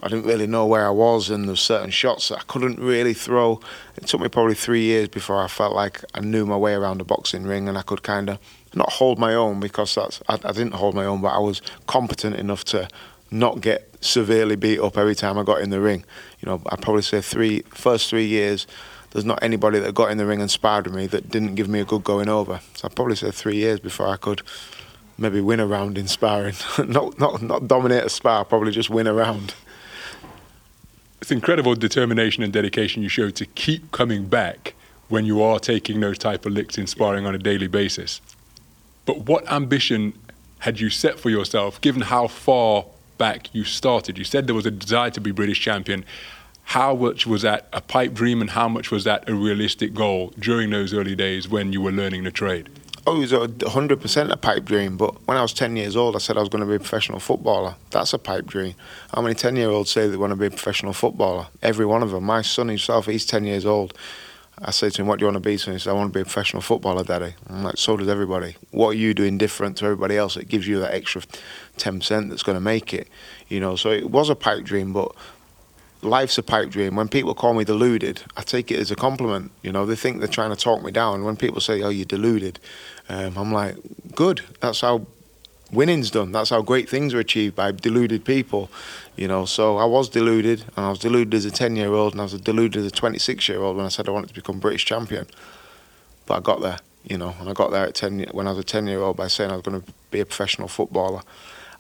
I 0.02 0.08
didn't 0.08 0.26
really 0.26 0.48
know 0.48 0.66
where 0.66 0.86
I 0.86 0.92
was, 0.92 1.30
and 1.30 1.48
there's 1.48 1.62
certain 1.62 1.90
shots 1.90 2.30
that 2.30 2.40
I 2.40 2.44
couldn't 2.48 2.80
really 2.80 3.14
throw. 3.14 3.60
It 3.96 4.08
took 4.08 4.22
me 4.22 4.28
probably 4.28 4.56
three 4.56 4.84
years 4.84 5.08
before 5.08 5.42
I 5.44 5.48
felt 5.48 5.74
like 5.74 6.04
I 6.14 6.22
knew 6.22 6.46
my 6.46 6.58
way 6.58 6.74
around 6.74 7.02
a 7.02 7.04
boxing 7.04 7.44
ring, 7.44 7.68
and 7.68 7.78
I 7.78 7.82
could 7.82 8.04
kind 8.04 8.30
of 8.30 8.40
not 8.74 8.92
hold 8.94 9.20
my 9.20 9.34
own 9.34 9.60
because 9.60 9.96
that's 9.96 10.22
I, 10.28 10.36
I 10.36 10.52
didn't 10.52 10.74
hold 10.74 10.96
my 10.96 11.06
own, 11.06 11.22
but 11.22 11.30
I 11.30 11.40
was 11.40 11.62
competent 11.88 12.36
enough 12.36 12.64
to 12.66 12.88
not 13.32 13.62
get 13.62 13.88
severely 14.02 14.56
beat 14.56 14.80
up 14.80 14.98
every 14.98 15.16
time 15.16 15.38
I 15.38 15.44
got 15.44 15.62
in 15.62 15.70
the 15.70 15.82
ring. 15.82 16.04
You 16.40 16.50
know, 16.50 16.62
I'd 16.68 16.82
probably 16.82 17.02
say 17.02 17.22
three 17.22 17.62
first 17.70 18.10
three 18.10 18.26
years. 18.26 18.68
There's 19.12 19.26
not 19.26 19.42
anybody 19.42 19.80
that 19.80 19.96
got 19.96 20.12
in 20.12 20.20
the 20.20 20.26
ring 20.26 20.40
and 20.40 20.52
sparred 20.52 20.86
with 20.86 20.96
me 20.96 21.08
that 21.08 21.30
didn't 21.30 21.56
give 21.56 21.68
me 21.68 21.80
a 21.80 21.86
good 21.86 22.04
going 22.04 22.30
over. 22.30 22.62
So 22.76 22.88
I'd 22.88 22.96
probably 22.96 23.16
say 23.16 23.32
three 23.32 23.56
years 23.56 23.80
before 23.80 24.08
I 24.08 24.18
could 24.18 24.44
maybe 25.20 25.42
win 25.42 25.60
a 25.60 25.68
round 25.68 25.98
in 25.98 26.08
sparring. 26.08 26.56
not 26.88 27.20
not 27.20 27.42
not 27.42 27.68
dominate 27.68 28.04
a 28.04 28.10
spar, 28.10 28.46
probably 28.46 28.72
just 28.72 28.90
win 28.90 29.08
a 29.08 29.14
round. 29.14 29.54
It's 31.22 31.32
incredible 31.32 31.76
determination 31.76 32.44
and 32.44 32.54
dedication 32.54 33.04
you 33.04 33.10
show 33.10 33.30
to 33.30 33.46
keep 33.46 33.92
coming 33.92 34.26
back 34.26 34.74
when 35.10 35.26
you 35.26 35.42
are 35.42 35.60
taking 35.60 36.00
those 36.00 36.18
type 36.18 36.46
of 36.46 36.54
licks 36.54 36.78
in 36.78 36.88
sparring 36.88 37.26
on 37.26 37.36
a 37.36 37.38
daily 37.38 37.68
basis. 37.68 38.22
But 39.06 39.26
what 39.26 39.52
ambition 39.52 40.14
had 40.60 40.80
you 40.80 40.90
set 40.90 41.20
for 41.20 41.30
yourself, 41.30 41.82
given 41.82 42.04
how 42.04 42.28
far 42.28 42.86
back 43.18 43.54
you 43.54 43.64
started? 43.64 44.18
You 44.18 44.24
said 44.24 44.48
there 44.48 44.56
was 44.56 44.66
a 44.66 44.72
desire 44.72 45.10
to 45.12 45.20
be 45.20 45.32
British 45.32 45.60
champion. 45.60 46.06
How 46.64 46.96
much 46.96 47.26
was 47.26 47.42
that 47.42 47.68
a 47.74 47.82
pipe 47.82 48.14
dream, 48.14 48.42
and 48.42 48.52
how 48.52 48.70
much 48.70 48.92
was 48.92 49.04
that 49.04 49.28
a 49.28 49.34
realistic 49.34 49.94
goal 49.94 50.32
during 50.38 50.70
those 50.70 50.94
early 50.94 51.16
days 51.16 51.50
when 51.50 51.74
you 51.74 51.82
were 51.82 51.92
learning 51.92 52.24
the 52.24 52.32
trade? 52.32 52.70
It 53.16 53.20
was 53.20 53.34
a 53.34 53.70
hundred 53.70 54.02
percent 54.02 54.32
a 54.32 54.38
pipe 54.38 54.66
dream. 54.66 54.98
But 54.98 55.16
when 55.28 55.38
I 55.38 55.42
was 55.42 55.54
ten 55.54 55.76
years 55.76 55.96
old, 55.96 56.16
I 56.16 56.20
said 56.20 56.38
I 56.38 56.40
was 56.40 56.50
going 56.50 56.64
to 56.64 56.68
be 56.68 56.76
a 56.76 56.80
professional 56.80 57.20
footballer. 57.20 57.76
That's 57.92 58.14
a 58.14 58.18
pipe 58.18 58.46
dream. 58.46 58.76
How 59.14 59.22
many 59.22 59.36
ten-year-olds 59.36 59.90
say 59.90 60.08
they 60.08 60.18
want 60.18 60.32
to 60.32 60.38
be 60.38 60.48
a 60.48 60.50
professional 60.50 60.94
footballer? 60.94 61.48
Every 61.62 61.86
one 61.86 62.04
of 62.04 62.12
them. 62.12 62.24
My 62.24 62.42
son 62.42 62.68
himself, 62.68 63.06
he's 63.06 63.26
ten 63.26 63.44
years 63.44 63.66
old. 63.66 63.94
I 64.62 64.72
say 64.72 64.90
to 64.90 65.02
him, 65.02 65.08
"What 65.08 65.20
do 65.20 65.24
you 65.24 65.28
want 65.28 65.42
to 65.42 65.50
be?" 65.50 65.58
So 65.58 65.72
he 65.72 65.80
said, 65.80 65.92
"I 65.92 65.94
want 65.94 66.12
to 66.12 66.18
be 66.18 66.22
a 66.22 66.26
professional 66.26 66.62
footballer, 66.62 67.04
Daddy." 67.04 67.34
I'm 67.48 67.64
like, 67.64 67.78
"So 67.78 67.96
does 67.96 68.10
everybody. 68.10 68.58
What 68.72 68.90
are 68.90 68.94
you 68.94 69.14
doing 69.14 69.38
different 69.38 69.78
to 69.78 69.86
everybody 69.86 70.18
else? 70.18 70.36
It 70.36 70.50
gives 70.50 70.68
you 70.68 70.80
that 70.82 70.94
extra 70.94 71.22
ten 71.78 72.00
percent 72.00 72.30
that's 72.30 72.44
going 72.44 72.58
to 72.58 72.62
make 72.62 72.94
it." 72.94 73.08
You 73.48 73.62
know, 73.62 73.76
so 73.78 73.90
it 73.90 74.10
was 74.10 74.30
a 74.30 74.36
pipe 74.36 74.66
dream, 74.66 74.92
but 74.92 75.16
life's 76.02 76.38
a 76.38 76.44
pipe 76.44 76.70
dream. 76.70 76.96
When 76.96 77.08
people 77.08 77.34
call 77.34 77.54
me 77.54 77.64
deluded, 77.64 78.24
I 78.38 78.42
take 78.42 78.72
it 78.72 78.80
as 78.80 78.92
a 78.92 78.96
compliment. 78.96 79.52
You 79.62 79.72
know, 79.72 79.86
they 79.86 79.96
think 79.96 80.20
they're 80.20 80.28
trying 80.28 80.52
to 80.52 80.56
talk 80.56 80.84
me 80.84 80.92
down. 80.92 81.24
When 81.24 81.36
people 81.36 81.62
say, 81.62 81.82
"Oh, 81.82 81.90
you're 81.90 82.06
deluded," 82.06 82.60
um, 83.10 83.38
I'm 83.38 83.52
like, 83.52 83.76
"Good. 84.16 84.42
That's 84.62 84.82
how 84.82 85.06
winning's 85.72 86.12
done. 86.12 86.32
That's 86.32 86.50
how 86.50 86.62
great 86.62 86.90
things 86.90 87.14
are 87.14 87.20
achieved 87.20 87.56
by 87.56 87.72
deluded 87.72 88.26
people." 88.26 88.70
You 89.16 89.28
know, 89.28 89.46
so 89.46 89.78
I 89.78 89.86
was 89.86 90.10
deluded, 90.10 90.64
and 90.76 90.86
I 90.86 90.90
was 90.90 91.00
deluded 91.00 91.34
as 91.34 91.46
a 91.46 91.52
ten-year-old, 91.52 92.14
and 92.14 92.22
I 92.22 92.24
was 92.24 92.34
deluded 92.34 92.78
as 92.78 92.86
a 92.86 92.92
twenty-six-year-old 92.92 93.76
when 93.76 93.86
I 93.86 93.90
said 93.90 94.08
I 94.08 94.12
wanted 94.12 94.30
to 94.30 94.36
become 94.36 94.60
British 94.60 94.86
champion. 94.86 95.28
But 96.26 96.38
I 96.38 96.40
got 96.42 96.62
there. 96.62 96.80
You 97.04 97.18
know, 97.18 97.34
and 97.40 97.50
I 97.50 97.54
got 97.54 97.72
there 97.72 97.86
at 97.86 97.96
ten 97.96 98.26
when 98.32 98.48
I 98.48 98.52
was 98.52 98.60
a 98.60 98.64
ten-year-old 98.64 99.18
by 99.18 99.28
saying 99.28 99.52
I 99.52 99.56
was 99.56 99.64
going 99.64 99.82
to 99.82 99.88
be 100.12 100.20
a 100.20 100.26
professional 100.26 100.68
footballer 100.68 101.22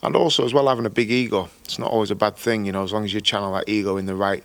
and 0.02 0.16
also 0.16 0.46
as 0.46 0.54
well 0.54 0.68
having 0.68 0.86
a 0.86 0.90
big 0.90 1.12
ego. 1.12 1.50
It's 1.64 1.80
not 1.80 1.92
always 1.92 2.12
a 2.12 2.16
bad 2.16 2.36
thing, 2.36 2.66
you 2.66 2.72
know, 2.72 2.84
as 2.84 2.94
long 2.94 3.06
as 3.06 3.14
you 3.14 3.22
channel 3.22 3.54
that 3.54 3.68
ego 3.68 3.98
in 3.98 4.06
the 4.06 4.16
right. 4.16 4.44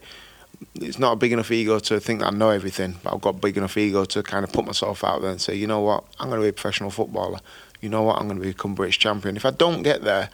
It's 0.77 0.99
not 0.99 1.13
a 1.13 1.17
big 1.17 1.33
enough 1.33 1.51
ego 1.51 1.79
to 1.79 2.01
think 2.01 2.21
that 2.21 2.29
I 2.29 2.31
know 2.31 2.51
everything, 2.51 2.97
but 3.03 3.15
I've 3.15 3.21
got 3.21 3.41
big 3.41 3.57
enough 3.57 3.77
ego 3.77 4.05
to 4.05 4.23
kind 4.23 4.45
of 4.45 4.53
put 4.53 4.65
myself 4.65 5.05
out 5.05 5.21
there 5.21 5.31
and 5.31 5.41
say, 5.41 5.55
you 5.55 5.67
know 5.67 5.81
what, 5.81 6.05
I'm 6.19 6.29
going 6.29 6.41
to 6.41 6.45
be 6.45 6.49
a 6.49 6.53
professional 6.53 6.91
footballer. 6.91 7.41
You 7.81 7.89
know 7.89 8.03
what, 8.03 8.19
I'm 8.19 8.29
going 8.29 8.41
to 8.41 8.47
become 8.47 8.75
British 8.75 8.99
champion. 8.99 9.37
If 9.37 9.45
I 9.45 9.51
don't 9.51 9.83
get 9.83 10.03
there, 10.03 10.31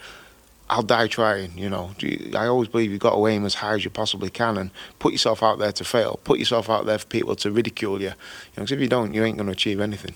I'll 0.68 0.82
die 0.82 1.08
trying. 1.08 1.58
You 1.58 1.68
know, 1.68 1.90
I 2.36 2.46
always 2.46 2.68
believe 2.68 2.92
you've 2.92 3.00
got 3.00 3.16
to 3.16 3.26
aim 3.26 3.44
as 3.44 3.54
high 3.54 3.74
as 3.74 3.84
you 3.84 3.90
possibly 3.90 4.30
can 4.30 4.56
and 4.56 4.70
put 5.00 5.12
yourself 5.12 5.42
out 5.42 5.58
there 5.58 5.72
to 5.72 5.84
fail. 5.84 6.20
Put 6.22 6.38
yourself 6.38 6.70
out 6.70 6.86
there 6.86 6.98
for 6.98 7.06
people 7.06 7.34
to 7.36 7.50
ridicule 7.50 8.00
you. 8.00 8.08
You 8.08 8.10
know, 8.10 8.16
because 8.56 8.72
if 8.72 8.80
you 8.80 8.86
don't, 8.86 9.12
you 9.12 9.24
ain't 9.24 9.36
going 9.36 9.48
to 9.48 9.52
achieve 9.52 9.80
anything. 9.80 10.14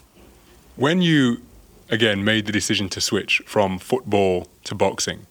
When 0.76 1.02
you 1.02 1.42
again 1.90 2.24
made 2.24 2.46
the 2.46 2.52
decision 2.52 2.88
to 2.90 3.00
switch 3.00 3.42
from 3.46 3.78
football 3.78 4.48
to 4.64 4.74
boxing, 4.74 5.26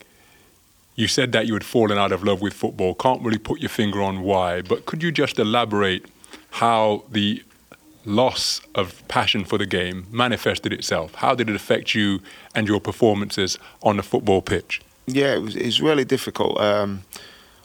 you 0.96 1.08
said 1.08 1.32
that 1.32 1.48
you 1.48 1.54
had 1.54 1.64
fallen 1.64 1.98
out 1.98 2.12
of 2.12 2.24
love 2.24 2.42
with 2.42 2.54
football. 2.54 2.94
Can't 2.94 3.22
really 3.22 3.40
put 3.40 3.60
your 3.60 3.70
finger 3.70 4.02
on 4.02 4.22
why, 4.22 4.62
but 4.62 4.86
could 4.86 5.02
you 5.02 5.12
just 5.12 5.40
elaborate 5.40 6.06
how 6.52 7.04
the 7.10 7.44
loss 8.06 8.62
of 8.76 9.06
passion 9.08 9.46
for 9.46 9.58
the 9.58 9.66
game 9.66 10.06
manifested 10.12 10.72
itself? 10.74 11.16
How 11.16 11.34
did 11.36 11.50
it 11.50 11.56
affect 11.56 11.96
you 11.96 12.20
and 12.54 12.68
your 12.68 12.80
performances 12.80 13.58
on 13.82 13.98
the 13.98 14.04
football 14.04 14.42
pitch? 14.42 14.82
Yeah, 15.08 15.36
it 15.36 15.42
was, 15.42 15.56
it 15.56 15.66
was 15.66 15.82
really 15.82 16.06
difficult. 16.06 16.60
Um, 16.60 17.04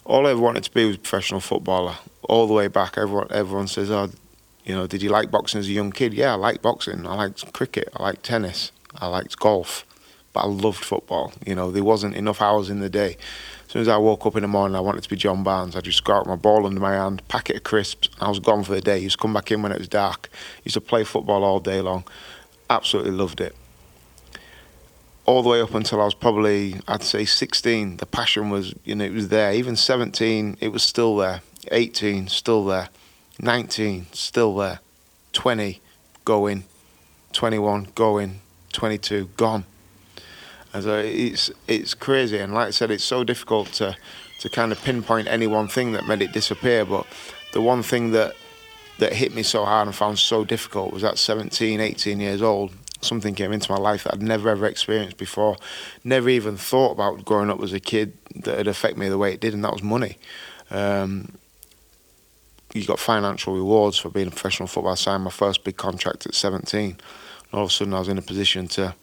all 0.05 0.25
I 0.25 0.31
ever 0.31 0.41
wanted 0.41 0.63
to 0.63 0.71
be 0.71 0.85
was 0.85 0.95
a 0.95 0.99
professional 0.99 1.39
footballer. 1.39 1.95
All 2.23 2.47
the 2.47 2.53
way 2.53 2.67
back, 2.67 2.97
everyone 2.97 3.27
everyone 3.31 3.67
says, 3.67 3.89
"Oh, 3.89 4.09
you 4.65 4.75
know, 4.75 4.87
did 4.87 5.01
you 5.01 5.09
like 5.09 5.31
boxing 5.31 5.59
as 5.59 5.67
a 5.67 5.71
young 5.71 5.91
kid?" 5.91 6.13
Yeah, 6.13 6.33
I 6.33 6.35
liked 6.35 6.61
boxing. 6.61 7.05
I 7.05 7.15
liked 7.15 7.53
cricket. 7.53 7.89
I 7.95 8.03
liked 8.03 8.23
tennis. 8.23 8.71
I 9.01 9.07
liked 9.07 9.39
golf. 9.39 9.85
But 10.33 10.41
I 10.41 10.47
loved 10.47 10.83
football. 10.83 11.33
You 11.45 11.55
know, 11.55 11.71
there 11.71 11.83
wasn't 11.83 12.15
enough 12.15 12.41
hours 12.41 12.69
in 12.69 12.79
the 12.79 12.89
day. 12.89 13.17
As 13.65 13.71
soon 13.71 13.81
as 13.81 13.87
I 13.87 13.97
woke 13.97 14.25
up 14.25 14.35
in 14.35 14.41
the 14.41 14.47
morning, 14.47 14.75
I 14.75 14.79
wanted 14.79 15.03
to 15.03 15.09
be 15.09 15.15
John 15.15 15.43
Barnes. 15.43 15.75
I'd 15.75 15.83
just 15.83 16.03
go 16.03 16.13
out 16.13 16.21
with 16.21 16.29
my 16.29 16.35
ball 16.35 16.65
under 16.65 16.79
my 16.79 16.93
hand, 16.93 17.27
packet 17.27 17.57
of 17.57 17.63
crisps, 17.63 18.09
and 18.13 18.23
I 18.23 18.29
was 18.29 18.39
gone 18.39 18.63
for 18.63 18.73
the 18.73 18.81
day. 18.81 18.93
I 18.93 18.97
used 18.97 19.17
to 19.17 19.21
come 19.21 19.33
back 19.33 19.51
in 19.51 19.61
when 19.61 19.71
it 19.71 19.77
was 19.77 19.87
dark. 19.87 20.29
I 20.31 20.61
used 20.65 20.75
to 20.75 20.81
play 20.81 21.03
football 21.03 21.43
all 21.43 21.59
day 21.59 21.81
long. 21.81 22.03
Absolutely 22.69 23.11
loved 23.11 23.41
it 23.41 23.55
all 25.29 25.43
the 25.43 25.49
way 25.49 25.61
up 25.61 25.75
until 25.75 26.01
I 26.01 26.05
was 26.05 26.15
probably, 26.15 26.81
I'd 26.87 27.03
say 27.03 27.23
16, 27.23 27.97
the 27.97 28.07
passion 28.07 28.49
was, 28.49 28.73
you 28.83 28.95
know, 28.95 29.05
it 29.05 29.13
was 29.13 29.27
there. 29.27 29.53
Even 29.53 29.75
17, 29.75 30.57
it 30.59 30.69
was 30.69 30.81
still 30.81 31.15
there. 31.17 31.41
18, 31.71 32.27
still 32.29 32.65
there. 32.65 32.89
19, 33.39 34.07
still 34.11 34.55
there. 34.55 34.79
20, 35.33 35.81
going. 36.25 36.63
21, 37.31 37.89
going. 37.93 38.41
22, 38.73 39.29
gone. 39.37 39.65
And 40.73 40.83
so 40.83 40.97
it's 40.99 41.49
it's 41.67 41.93
crazy, 41.93 42.37
and 42.37 42.53
like 42.53 42.67
I 42.67 42.71
said, 42.71 42.91
it's 42.91 43.03
so 43.03 43.23
difficult 43.23 43.73
to 43.73 43.95
to 44.41 44.49
kind 44.49 44.71
of 44.71 44.81
pinpoint 44.83 45.27
any 45.27 45.47
one 45.47 45.67
thing 45.67 45.93
that 45.93 46.07
made 46.07 46.21
it 46.21 46.31
disappear. 46.31 46.85
But 46.85 47.07
the 47.53 47.61
one 47.61 47.81
thing 47.81 48.11
that 48.11 48.35
that 48.99 49.13
hit 49.13 49.33
me 49.33 49.43
so 49.43 49.65
hard 49.65 49.87
and 49.87 49.95
found 49.95 50.19
so 50.19 50.43
difficult 50.43 50.93
was 50.93 51.03
at 51.03 51.17
17, 51.17 51.79
18 51.79 52.19
years 52.19 52.41
old, 52.41 52.71
something 53.01 53.33
came 53.33 53.51
into 53.51 53.71
my 53.71 53.77
life 53.77 54.03
that 54.03 54.13
I'd 54.13 54.21
never 54.21 54.49
ever 54.49 54.67
experienced 54.67 55.17
before. 55.17 55.57
Never 56.03 56.29
even 56.29 56.57
thought 56.57 56.91
about 56.91 57.25
growing 57.25 57.49
up 57.49 57.61
as 57.63 57.73
a 57.73 57.79
kid 57.79 58.17
that 58.35 58.57
would 58.57 58.67
affect 58.67 58.97
me 58.97 59.09
the 59.09 59.17
way 59.17 59.33
it 59.33 59.39
did, 59.39 59.53
and 59.53 59.63
that 59.63 59.73
was 59.73 59.81
money. 59.81 60.17
Um, 60.69 61.37
you 62.73 62.85
got 62.85 62.99
financial 62.99 63.55
rewards 63.55 63.97
for 63.97 64.09
being 64.09 64.27
a 64.27 64.31
professional 64.31 64.67
footballer. 64.67 64.93
I 64.93 64.95
signed 64.95 65.23
my 65.23 65.31
first 65.31 65.63
big 65.63 65.77
contract 65.77 66.27
at 66.27 66.35
17. 66.35 66.97
All 67.51 67.63
of 67.63 67.69
a 67.69 67.71
sudden, 67.71 67.93
I 67.93 67.99
was 67.99 68.07
in 68.07 68.17
a 68.17 68.21
position 68.21 68.67
to 68.69 68.93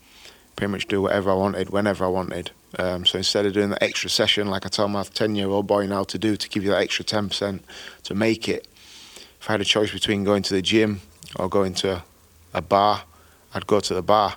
pretty 0.55 0.71
much 0.71 0.87
do 0.87 1.03
whatever 1.03 1.31
I 1.31 1.35
wanted, 1.35 1.71
whenever 1.71 2.05
I 2.05 2.09
wanted. 2.09 2.53
Um, 2.79 3.05
so 3.05 3.19
instead 3.19 3.45
of 3.45 3.53
doing 3.53 3.71
the 3.71 3.83
extra 3.83 4.09
session, 4.09 4.49
like 4.49 4.65
I 4.65 4.69
tell 4.69 4.89
my 4.89 5.03
10 5.03 5.35
year 5.35 5.49
old 5.49 5.67
boy 5.67 5.87
now 5.87 6.05
to 6.05 6.19
do, 6.19 6.37
to 6.37 6.49
give 6.49 6.63
you 6.63 6.71
that 6.71 6.81
extra 6.83 7.05
10% 7.05 7.61
to 8.05 8.15
make 8.15 8.49
it, 8.49 8.69
if 9.41 9.51
I 9.51 9.55
had 9.55 9.61
a 9.61 9.65
choice 9.65 9.93
between 9.93 10.25
going 10.25 10.43
to 10.45 10.55
the 10.55 10.63
gym 10.63 11.01
or 11.37 11.49
going 11.49 11.75
to 11.75 12.03
a 12.55 12.63
bar, 12.63 13.03
I'd 13.53 13.67
go 13.67 13.81
to 13.81 13.95
the 13.95 14.03
bar, 14.03 14.37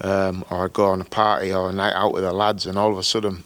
um, 0.00 0.44
or 0.50 0.64
I'd 0.64 0.72
go 0.72 0.86
on 0.86 1.00
a 1.00 1.04
party 1.04 1.52
or 1.52 1.70
a 1.70 1.72
night 1.72 1.94
out 1.94 2.12
with 2.12 2.22
the 2.22 2.32
lads, 2.32 2.66
and 2.66 2.78
all 2.78 2.92
of 2.92 2.98
a 2.98 3.02
sudden, 3.02 3.44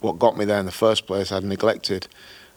what 0.00 0.18
got 0.18 0.36
me 0.36 0.44
there 0.44 0.58
in 0.58 0.66
the 0.66 0.72
first 0.72 1.06
place, 1.06 1.30
I'd 1.30 1.44
neglected, 1.44 2.08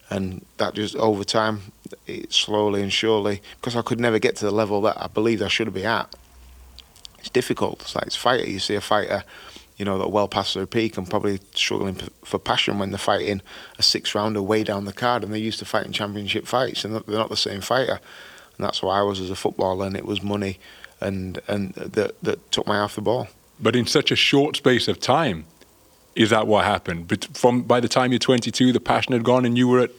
and 0.10 0.46
that 0.58 0.74
just 0.74 0.96
over 0.96 1.24
time, 1.24 1.62
it 2.08 2.34
slowly 2.34 2.82
and 2.82 2.92
surely, 2.92 3.42
because 3.58 3.76
I 3.76 3.82
could 3.82 4.00
never 4.00 4.20
get 4.20 4.36
to 4.38 4.46
the 4.46 4.52
level 4.52 4.82
that 4.82 5.02
I 5.02 5.08
believed 5.08 5.42
I 5.42 5.48
should 5.48 5.74
be 5.74 5.86
at. 5.86 6.14
It's 7.26 7.32
difficult. 7.32 7.82
It's 7.82 7.96
like 7.96 8.06
it's 8.06 8.16
fighter. 8.16 8.48
You 8.48 8.60
see 8.60 8.76
a 8.76 8.82
fighter, 8.82 9.24
you 9.78 9.84
know, 9.84 9.98
that 9.98 10.12
well 10.12 10.28
past 10.28 10.54
their 10.54 10.68
peak 10.68 10.96
and 10.96 11.10
probably 11.10 11.40
struggling 11.56 12.00
for 12.24 12.38
passion 12.38 12.78
when 12.78 12.92
they're 12.92 13.00
fighting 13.00 13.42
a 13.80 13.84
six 13.84 14.14
rounder 14.14 14.44
way 14.44 14.64
down 14.64 14.86
the 14.86 14.94
card, 14.94 15.24
and 15.24 15.34
they're 15.34 15.40
used 15.40 15.58
to 15.60 15.66
fighting 15.66 15.92
championship 15.92 16.46
fights, 16.46 16.86
and 16.86 16.94
they're 16.96 17.18
not 17.18 17.30
the 17.30 17.36
same 17.36 17.62
fighter. 17.62 18.00
And 18.58 18.64
that's 18.64 18.84
why 18.84 19.00
I 19.00 19.02
was 19.02 19.20
as 19.20 19.32
a 19.32 19.36
footballer, 19.36 19.88
and 19.88 19.98
it 19.98 20.06
was 20.06 20.22
money 20.22 20.60
and 21.02 21.40
and 21.48 21.74
that 21.74 22.22
that 22.22 22.52
took 22.52 22.68
my 22.68 22.78
off 22.78 22.96
the 22.96 23.02
ball. 23.02 23.28
But 23.60 23.76
in 23.76 23.86
such 23.86 24.12
a 24.12 24.16
short 24.16 24.58
space 24.58 24.88
of 24.88 25.00
time, 25.00 25.46
is 26.14 26.30
that 26.30 26.48
what 26.48 26.66
happened? 26.66 27.08
But 27.08 27.26
from 27.34 27.64
by 27.64 27.80
the 27.80 27.88
time 27.88 28.12
you're 28.12 28.20
22, 28.20 28.72
the 28.72 28.80
passion 28.80 29.14
had 29.14 29.24
gone, 29.24 29.46
and 29.46 29.58
you 29.58 29.68
were 29.68 29.80
at 29.80 29.92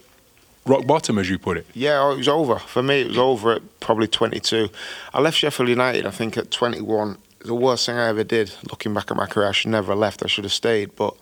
rock 0.66 0.86
bottom, 0.86 1.18
as 1.18 1.30
you 1.30 1.38
put 1.38 1.56
it. 1.56 1.66
Yeah, 1.74 2.00
oh, 2.00 2.12
it 2.12 2.18
was 2.18 2.28
over 2.28 2.58
for 2.58 2.82
me. 2.82 3.02
It 3.02 3.08
was 3.08 3.18
over 3.18 3.52
at 3.52 3.80
probably 3.80 4.08
22. 4.08 4.68
I 5.14 5.20
left 5.20 5.38
Sheffield 5.38 5.68
United. 5.68 6.06
I 6.06 6.10
think 6.10 6.36
at 6.36 6.50
21. 6.50 7.18
The 7.44 7.54
worst 7.54 7.86
thing 7.86 7.96
I 7.96 8.08
ever 8.08 8.24
did. 8.24 8.52
Looking 8.70 8.92
back 8.92 9.10
at 9.10 9.16
my 9.16 9.26
career, 9.26 9.48
I 9.48 9.52
should 9.52 9.70
never 9.70 9.92
have 9.92 9.98
left. 9.98 10.24
I 10.24 10.26
should 10.26 10.44
have 10.44 10.52
stayed. 10.52 10.96
But 10.96 11.14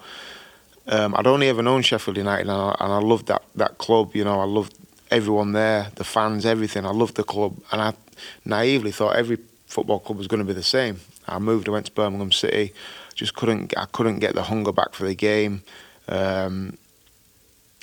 um, 0.87 1.15
I'd 1.17 1.27
only 1.27 1.49
ever 1.49 1.63
known 1.63 1.83
Sheffield 1.83 2.17
United, 2.17 2.43
and 2.43 2.51
I, 2.51 2.77
and 2.81 2.93
I 2.93 2.99
loved 2.99 3.27
that 3.27 3.43
that 3.57 3.79
club. 3.79 4.15
You 4.15 4.25
know, 4.25 4.41
I 4.41 4.45
loved 4.45 4.75
everyone 5.11 5.53
there, 5.53 5.89
the 5.97 6.05
fans, 6.05 6.45
everything. 6.47 6.87
I 6.87 6.91
loved 6.91 7.17
the 7.17 7.25
club, 7.25 7.57
and 7.73 7.81
I 7.81 7.95
naively 8.45 8.91
thought 8.91 9.17
every 9.17 9.39
football 9.67 9.99
club 9.99 10.19
was 10.19 10.27
going 10.27 10.41
to 10.41 10.47
be 10.47 10.53
the 10.53 10.63
same. 10.63 11.01
I 11.27 11.39
moved. 11.39 11.69
I 11.69 11.73
went 11.73 11.87
to 11.87 11.93
Birmingham 11.93 12.33
City. 12.33 12.73
Just 13.15 13.35
couldn't. 13.35 13.75
I 13.77 13.87
couldn't 13.87 14.19
get 14.19 14.35
the 14.35 14.43
hunger 14.43 14.73
back 14.73 14.95
for 14.95 15.05
the 15.05 15.15
game, 15.15 15.63
um, 16.09 16.77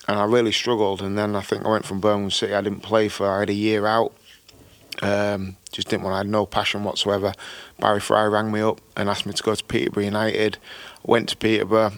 and 0.07 0.19
I 0.19 0.23
really 0.25 0.51
struggled. 0.51 1.01
And 1.01 1.17
then 1.17 1.35
I 1.35 1.41
think 1.41 1.65
I 1.65 1.69
went 1.69 1.85
from 1.85 1.99
Birmingham 1.99 2.31
City. 2.31 2.53
I 2.53 2.61
didn't 2.61 2.81
play 2.81 3.07
for. 3.07 3.27
I 3.27 3.39
had 3.39 3.49
a 3.49 3.53
year 3.53 3.85
out. 3.85 4.13
Um, 5.01 5.57
just 5.71 5.87
didn't 5.89 6.03
want. 6.03 6.15
I 6.15 6.19
had 6.19 6.27
no 6.27 6.45
passion 6.45 6.83
whatsoever. 6.83 7.33
Barry 7.79 7.99
Fry 7.99 8.25
rang 8.25 8.51
me 8.51 8.61
up 8.61 8.81
and 8.95 9.09
asked 9.09 9.25
me 9.25 9.33
to 9.33 9.43
go 9.43 9.55
to 9.55 9.63
Peterborough 9.63 10.03
United. 10.03 10.57
Went 11.03 11.29
to 11.29 11.37
Peterborough. 11.37 11.93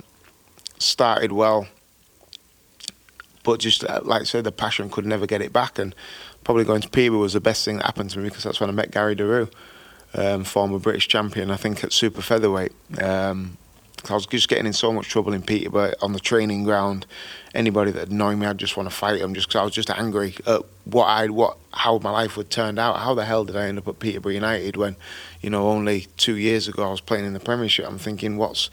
Started 0.79 1.31
well, 1.31 1.67
but 3.43 3.59
just 3.61 3.85
uh, 3.85 4.01
like 4.03 4.21
I 4.21 4.25
said, 4.25 4.43
the 4.43 4.51
passion 4.51 4.89
could 4.89 5.05
never 5.05 5.25
get 5.25 5.41
it 5.41 5.53
back. 5.53 5.79
And 5.79 5.95
probably 6.43 6.65
going 6.65 6.81
to 6.81 6.89
Peterborough 6.89 7.21
was 7.21 7.33
the 7.33 7.39
best 7.39 7.63
thing 7.63 7.77
that 7.77 7.85
happened 7.85 8.09
to 8.11 8.19
me 8.19 8.25
because 8.25 8.43
that's 8.43 8.59
when 8.59 8.69
I 8.69 8.73
met 8.73 8.91
Gary 8.91 9.15
De'Roux 9.15 9.49
um, 10.15 10.43
former 10.43 10.79
British 10.79 11.07
champion, 11.07 11.51
I 11.51 11.55
think, 11.55 11.83
at 11.83 11.91
super 11.91 12.21
featherweight. 12.21 12.71
Um, 13.01 13.57
I 14.11 14.15
was 14.15 14.25
just 14.25 14.49
getting 14.49 14.65
in 14.65 14.73
so 14.73 14.91
much 14.91 15.07
trouble 15.09 15.33
in 15.33 15.41
Peterborough 15.41 15.93
on 16.01 16.13
the 16.13 16.19
training 16.19 16.63
ground. 16.63 17.05
Anybody 17.53 17.91
that 17.91 18.09
annoyed 18.09 18.37
me, 18.37 18.47
I'd 18.47 18.57
just 18.57 18.75
want 18.75 18.89
to 18.89 18.95
fight 18.95 19.19
them, 19.19 19.33
just 19.33 19.47
because 19.47 19.59
I 19.59 19.63
was 19.63 19.73
just 19.73 19.89
angry 19.89 20.35
at 20.45 20.61
what 20.85 21.05
I 21.05 21.27
what 21.27 21.57
how 21.71 21.99
my 21.99 22.11
life 22.11 22.35
would 22.37 22.49
turned 22.49 22.79
out. 22.79 22.99
How 22.99 23.13
the 23.13 23.25
hell 23.25 23.45
did 23.45 23.55
I 23.55 23.67
end 23.67 23.77
up 23.77 23.87
at 23.87 23.99
Peterborough 23.99 24.33
United 24.33 24.75
when, 24.75 24.95
you 25.41 25.49
know, 25.49 25.69
only 25.69 26.07
two 26.17 26.35
years 26.35 26.67
ago 26.67 26.87
I 26.87 26.91
was 26.91 27.01
playing 27.01 27.25
in 27.25 27.33
the 27.33 27.39
Premiership? 27.39 27.87
I'm 27.87 27.99
thinking, 27.99 28.37
what's 28.37 28.69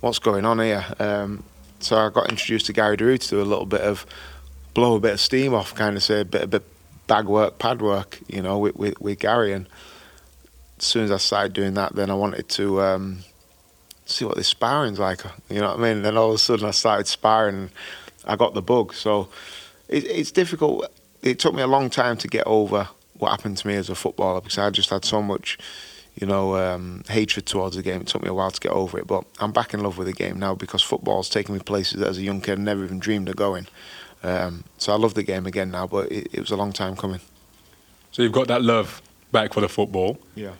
what's 0.00 0.18
going 0.18 0.44
on 0.44 0.58
here? 0.60 0.84
Um, 0.98 1.44
so 1.80 1.96
I 1.96 2.10
got 2.10 2.28
introduced 2.28 2.66
to 2.66 2.72
Gary 2.72 2.96
De'Roux 2.96 3.18
to 3.20 3.28
do 3.28 3.40
a 3.40 3.44
little 3.44 3.66
bit 3.66 3.80
of 3.80 4.06
blow 4.74 4.96
a 4.96 5.00
bit 5.00 5.12
of 5.14 5.20
steam 5.20 5.54
off, 5.54 5.74
kind 5.74 5.96
of 5.96 6.02
say 6.02 6.20
a 6.20 6.24
bit 6.24 6.42
a 6.42 6.46
bit 6.46 6.62
bag 7.06 7.26
work, 7.26 7.58
pad 7.58 7.80
work, 7.80 8.20
you 8.28 8.42
know, 8.42 8.58
with, 8.58 8.76
with, 8.76 9.00
with 9.00 9.18
Gary 9.18 9.52
and 9.52 9.66
as 10.78 10.84
soon 10.84 11.04
as 11.04 11.10
I 11.10 11.16
started 11.16 11.52
doing 11.52 11.74
that, 11.74 11.94
then 11.96 12.10
I 12.10 12.14
wanted 12.14 12.48
to 12.50 12.80
um, 12.82 13.18
see 14.10 14.24
what 14.24 14.36
this 14.36 14.48
sparring's 14.48 14.98
like. 14.98 15.22
You 15.48 15.60
know 15.60 15.68
what 15.68 15.78
I 15.78 15.82
mean? 15.82 15.96
And 15.98 16.04
then 16.04 16.16
all 16.16 16.30
of 16.30 16.34
a 16.34 16.38
sudden 16.38 16.66
I 16.66 16.70
started 16.70 17.06
sparring 17.06 17.56
and 17.56 17.70
I 18.24 18.36
got 18.36 18.54
the 18.54 18.62
bug. 18.62 18.94
So 18.94 19.28
it, 19.88 20.04
it's 20.04 20.30
difficult. 20.30 20.86
It 21.22 21.38
took 21.38 21.54
me 21.54 21.62
a 21.62 21.66
long 21.66 21.90
time 21.90 22.16
to 22.18 22.28
get 22.28 22.46
over 22.46 22.88
what 23.14 23.30
happened 23.30 23.58
to 23.58 23.66
me 23.66 23.74
as 23.74 23.90
a 23.90 23.94
footballer 23.94 24.40
because 24.40 24.58
I 24.58 24.70
just 24.70 24.90
had 24.90 25.04
so 25.04 25.20
much, 25.20 25.58
you 26.14 26.26
know, 26.26 26.56
um, 26.56 27.02
hatred 27.08 27.46
towards 27.46 27.76
the 27.76 27.82
game. 27.82 28.00
It 28.00 28.06
took 28.06 28.22
me 28.22 28.28
a 28.28 28.34
while 28.34 28.50
to 28.50 28.60
get 28.60 28.72
over 28.72 28.98
it, 28.98 29.06
but 29.06 29.24
I'm 29.40 29.52
back 29.52 29.74
in 29.74 29.80
love 29.80 29.98
with 29.98 30.06
the 30.06 30.12
game 30.12 30.38
now 30.38 30.54
because 30.54 30.82
football's 30.82 31.28
taken 31.28 31.54
me 31.54 31.60
places 31.60 32.00
that 32.00 32.08
as 32.08 32.18
a 32.18 32.22
young 32.22 32.40
kid 32.40 32.58
I 32.58 32.62
never 32.62 32.84
even 32.84 32.98
dreamed 32.98 33.28
of 33.28 33.36
going. 33.36 33.66
Um, 34.22 34.64
so 34.78 34.92
I 34.92 34.96
love 34.96 35.14
the 35.14 35.22
game 35.22 35.46
again 35.46 35.70
now, 35.70 35.86
but 35.86 36.10
it, 36.10 36.28
it 36.32 36.40
was 36.40 36.50
a 36.50 36.56
long 36.56 36.72
time 36.72 36.96
coming. 36.96 37.20
So 38.10 38.22
you've 38.22 38.32
got 38.32 38.48
that 38.48 38.62
love 38.62 39.02
back 39.32 39.52
for 39.52 39.60
the 39.60 39.68
football. 39.68 40.18
Yeah 40.34 40.52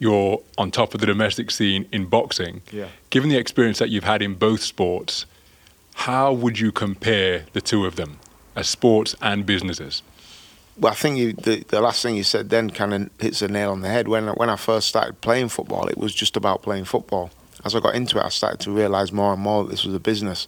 you're 0.00 0.40
on 0.58 0.72
top 0.72 0.94
of 0.94 1.00
the 1.00 1.06
domestic 1.06 1.52
scene 1.52 1.86
in 1.92 2.06
boxing. 2.06 2.62
Yeah. 2.72 2.88
Given 3.10 3.28
the 3.28 3.36
experience 3.36 3.78
that 3.78 3.90
you've 3.90 4.04
had 4.04 4.22
in 4.22 4.34
both 4.34 4.62
sports, 4.62 5.26
how 5.94 6.32
would 6.32 6.58
you 6.58 6.72
compare 6.72 7.44
the 7.52 7.60
two 7.60 7.86
of 7.86 7.94
them 7.94 8.18
as 8.56 8.68
sports 8.68 9.14
and 9.20 9.44
businesses? 9.46 10.02
Well, 10.78 10.92
I 10.92 10.96
think 10.96 11.18
you, 11.18 11.34
the, 11.34 11.64
the 11.68 11.82
last 11.82 12.02
thing 12.02 12.16
you 12.16 12.22
said 12.22 12.48
then 12.48 12.70
kind 12.70 12.94
of 12.94 13.10
hits 13.20 13.40
the 13.40 13.48
nail 13.48 13.70
on 13.70 13.82
the 13.82 13.88
head. 13.88 14.08
When, 14.08 14.28
when 14.28 14.48
I 14.48 14.56
first 14.56 14.88
started 14.88 15.20
playing 15.20 15.50
football, 15.50 15.86
it 15.88 15.98
was 15.98 16.14
just 16.14 16.34
about 16.36 16.62
playing 16.62 16.86
football. 16.86 17.30
As 17.62 17.74
I 17.74 17.80
got 17.80 17.94
into 17.94 18.18
it, 18.18 18.24
I 18.24 18.30
started 18.30 18.60
to 18.60 18.70
realise 18.70 19.12
more 19.12 19.34
and 19.34 19.42
more 19.42 19.64
that 19.64 19.70
this 19.70 19.84
was 19.84 19.94
a 19.94 20.00
business. 20.00 20.46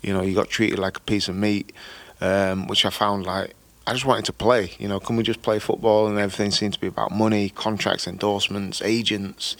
You 0.00 0.14
know, 0.14 0.22
you 0.22 0.36
got 0.36 0.48
treated 0.48 0.78
like 0.78 0.98
a 0.98 1.00
piece 1.00 1.26
of 1.26 1.34
meat, 1.34 1.72
um, 2.20 2.68
which 2.68 2.86
I 2.86 2.90
found 2.90 3.26
like 3.26 3.54
I 3.86 3.92
just 3.92 4.04
wanted 4.04 4.24
to 4.26 4.32
play. 4.32 4.72
You 4.78 4.88
know, 4.88 5.00
can 5.00 5.16
we 5.16 5.22
just 5.22 5.42
play 5.42 5.58
football? 5.58 6.06
And 6.06 6.18
everything 6.18 6.50
seemed 6.50 6.74
to 6.74 6.80
be 6.80 6.86
about 6.86 7.10
money, 7.10 7.50
contracts, 7.50 8.06
endorsements, 8.06 8.80
agents, 8.82 9.56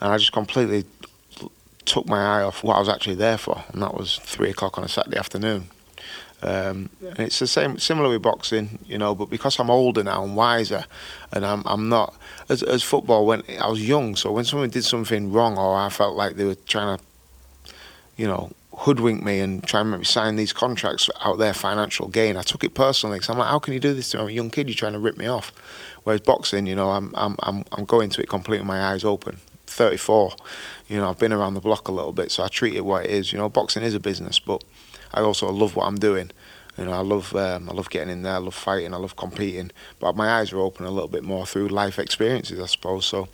and 0.00 0.12
I 0.12 0.18
just 0.18 0.32
completely 0.32 0.84
took 1.84 2.06
my 2.06 2.18
eye 2.18 2.42
off 2.42 2.62
what 2.62 2.76
I 2.76 2.80
was 2.80 2.88
actually 2.88 3.16
there 3.16 3.38
for, 3.38 3.64
and 3.72 3.82
that 3.82 3.94
was 3.94 4.18
three 4.18 4.50
o'clock 4.50 4.78
on 4.78 4.84
a 4.84 4.88
Saturday 4.88 5.18
afternoon. 5.18 5.68
Um, 6.42 6.90
and 7.00 7.20
it's 7.20 7.38
the 7.38 7.46
same, 7.46 7.78
similar 7.78 8.08
with 8.08 8.22
boxing, 8.22 8.80
you 8.84 8.98
know. 8.98 9.14
But 9.14 9.30
because 9.30 9.58
I'm 9.60 9.70
older 9.70 10.02
now 10.02 10.24
and 10.24 10.34
wiser, 10.34 10.84
and 11.32 11.46
I'm, 11.46 11.62
I'm 11.66 11.88
not 11.88 12.14
as, 12.48 12.62
as 12.64 12.82
football 12.82 13.26
when 13.26 13.44
I 13.60 13.68
was 13.68 13.86
young. 13.86 14.16
So 14.16 14.32
when 14.32 14.44
someone 14.44 14.70
did 14.70 14.84
something 14.84 15.30
wrong, 15.30 15.56
or 15.56 15.76
I 15.76 15.88
felt 15.88 16.16
like 16.16 16.34
they 16.34 16.44
were 16.44 16.56
trying 16.56 16.98
to, 16.98 17.04
you 18.16 18.26
know, 18.26 18.50
hoodwink 18.78 19.22
me 19.22 19.40
and 19.40 19.62
try 19.64 19.80
and 19.80 19.90
make 19.90 20.00
me 20.00 20.04
sign 20.04 20.36
these 20.36 20.52
contracts 20.52 21.08
out 21.20 21.38
their 21.38 21.54
financial 21.54 22.08
gain, 22.08 22.36
I 22.36 22.42
took 22.42 22.64
it 22.64 22.74
personally. 22.74 23.18
Because 23.18 23.30
I'm 23.30 23.38
like, 23.38 23.48
how 23.48 23.58
can 23.58 23.74
you 23.74 23.80
do 23.80 23.94
this 23.94 24.10
to 24.10 24.18
me? 24.18 24.22
I'm 24.22 24.28
a 24.28 24.32
young 24.32 24.50
kid. 24.50 24.68
You're 24.68 24.74
trying 24.74 24.94
to 24.94 24.98
rip 24.98 25.16
me 25.16 25.26
off. 25.26 25.52
Whereas 26.04 26.20
boxing, 26.20 26.66
you 26.66 26.74
know, 26.74 26.90
I'm 26.90 27.12
I'm 27.14 27.36
I'm, 27.40 27.64
I'm 27.72 27.84
going 27.84 28.10
to 28.10 28.22
it 28.22 28.28
completely 28.28 28.66
my 28.66 28.82
eyes 28.92 29.04
open. 29.04 29.38
34, 29.66 30.34
you 30.88 30.98
know, 30.98 31.08
I've 31.08 31.18
been 31.18 31.32
around 31.32 31.54
the 31.54 31.60
block 31.60 31.88
a 31.88 31.92
little 31.92 32.12
bit, 32.12 32.30
so 32.30 32.42
I 32.42 32.48
treat 32.48 32.74
it 32.74 32.84
what 32.84 33.06
it 33.06 33.10
is. 33.10 33.32
You 33.32 33.38
know, 33.38 33.48
boxing 33.48 33.82
is 33.82 33.94
a 33.94 34.00
business, 34.00 34.38
but 34.38 34.62
I 35.14 35.20
also 35.20 35.50
love 35.50 35.76
what 35.76 35.86
I'm 35.86 35.98
doing. 35.98 36.30
You 36.76 36.84
know, 36.84 36.92
I 36.92 37.00
love 37.00 37.34
um, 37.34 37.68
I 37.68 37.72
love 37.72 37.90
getting 37.90 38.10
in 38.10 38.22
there. 38.22 38.34
I 38.34 38.38
love 38.38 38.54
fighting. 38.54 38.94
I 38.94 38.96
love 38.96 39.16
competing. 39.16 39.70
But 39.98 40.16
my 40.16 40.28
eyes 40.28 40.52
are 40.52 40.58
open 40.58 40.86
a 40.86 40.90
little 40.90 41.08
bit 41.08 41.22
more 41.22 41.46
through 41.46 41.68
life 41.68 41.98
experiences, 41.98 42.60
I 42.60 42.66
suppose. 42.66 43.06
So 43.06 43.28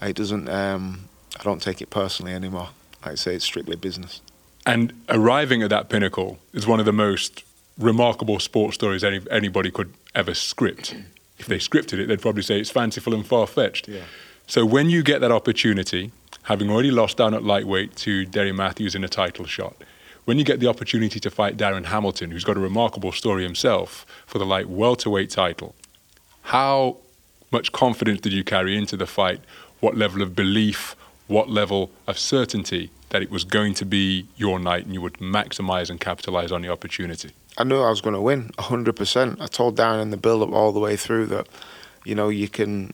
it 0.00 0.16
doesn't. 0.16 0.48
Um, 0.48 1.08
I 1.38 1.42
don't 1.42 1.62
take 1.62 1.82
it 1.82 1.90
personally 1.90 2.32
anymore. 2.32 2.70
Like 3.04 3.12
I 3.12 3.14
say, 3.16 3.34
it's 3.34 3.44
strictly 3.44 3.76
business. 3.76 4.20
And 4.66 4.92
arriving 5.08 5.62
at 5.62 5.70
that 5.70 5.88
pinnacle 5.88 6.38
is 6.52 6.66
one 6.66 6.80
of 6.80 6.86
the 6.86 6.92
most 6.92 7.44
remarkable 7.78 8.40
sports 8.40 8.74
stories 8.74 9.04
any, 9.04 9.20
anybody 9.30 9.70
could 9.70 9.94
ever 10.14 10.34
script. 10.34 10.96
If 11.38 11.46
they 11.46 11.58
scripted 11.58 11.98
it, 11.98 12.06
they'd 12.08 12.20
probably 12.20 12.42
say 12.42 12.58
it's 12.58 12.70
fanciful 12.70 13.14
and 13.14 13.24
far 13.24 13.46
fetched. 13.46 13.86
Yeah. 13.86 14.02
So 14.48 14.66
when 14.66 14.90
you 14.90 15.02
get 15.02 15.20
that 15.20 15.30
opportunity, 15.30 16.10
having 16.44 16.70
already 16.70 16.90
lost 16.90 17.16
down 17.16 17.32
at 17.32 17.44
lightweight 17.44 17.94
to 17.96 18.24
Derry 18.24 18.52
Matthews 18.52 18.94
in 18.94 19.04
a 19.04 19.08
title 19.08 19.46
shot, 19.46 19.76
when 20.24 20.38
you 20.38 20.44
get 20.44 20.58
the 20.58 20.66
opportunity 20.66 21.20
to 21.20 21.30
fight 21.30 21.56
Darren 21.56 21.84
Hamilton, 21.84 22.32
who's 22.32 22.42
got 22.42 22.56
a 22.56 22.60
remarkable 22.60 23.12
story 23.12 23.44
himself 23.44 24.04
for 24.26 24.38
the 24.38 24.46
light 24.46 24.68
welterweight 24.68 25.30
title, 25.30 25.76
how 26.42 26.96
much 27.52 27.70
confidence 27.70 28.20
did 28.20 28.32
you 28.32 28.42
carry 28.42 28.76
into 28.76 28.96
the 28.96 29.06
fight? 29.06 29.40
What 29.78 29.96
level 29.96 30.22
of 30.22 30.34
belief, 30.34 30.96
what 31.28 31.48
level 31.48 31.90
of 32.08 32.18
certainty 32.18 32.90
that 33.10 33.22
it 33.22 33.30
was 33.30 33.44
going 33.44 33.74
to 33.74 33.84
be 33.84 34.26
your 34.36 34.58
night 34.58 34.84
and 34.84 34.94
you 34.94 35.00
would 35.00 35.14
maximize 35.14 35.90
and 35.90 36.00
capitalize 36.00 36.52
on 36.52 36.62
the 36.62 36.68
opportunity? 36.68 37.30
I 37.58 37.64
knew 37.64 37.80
I 37.80 37.90
was 37.90 38.00
going 38.00 38.14
to 38.14 38.20
win 38.20 38.50
100%. 38.58 39.40
I 39.40 39.46
told 39.46 39.76
Darren 39.76 40.02
in 40.02 40.10
the 40.10 40.16
build 40.16 40.42
up 40.42 40.52
all 40.52 40.72
the 40.72 40.80
way 40.80 40.96
through 40.96 41.26
that, 41.26 41.46
you 42.04 42.14
know, 42.14 42.28
you 42.28 42.48
can, 42.48 42.92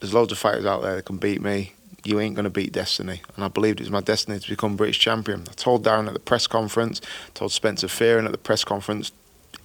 there's 0.00 0.14
loads 0.14 0.32
of 0.32 0.38
fighters 0.38 0.66
out 0.66 0.82
there 0.82 0.96
that 0.96 1.04
can 1.04 1.18
beat 1.18 1.40
me 1.40 1.74
you 2.04 2.20
ain't 2.20 2.34
going 2.34 2.44
to 2.44 2.50
beat 2.50 2.72
Destiny. 2.72 3.20
And 3.36 3.44
I 3.44 3.48
believed 3.48 3.80
it 3.80 3.84
was 3.84 3.90
my 3.90 4.00
destiny 4.00 4.38
to 4.38 4.48
become 4.48 4.76
British 4.76 4.98
champion. 4.98 5.44
I 5.48 5.52
told 5.52 5.84
Darren 5.84 6.06
at 6.06 6.14
the 6.14 6.20
press 6.20 6.46
conference, 6.46 7.00
told 7.34 7.52
Spencer 7.52 7.86
Fearon 7.86 8.24
at 8.24 8.32
the 8.32 8.38
press 8.38 8.64
conference 8.64 9.12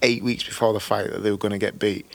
eight 0.02 0.22
weeks 0.22 0.44
before 0.44 0.72
the 0.72 0.80
fight 0.80 1.10
that 1.10 1.22
they 1.22 1.30
were 1.30 1.38
going 1.38 1.52
to 1.52 1.58
get 1.58 1.78
beat. 1.78 2.06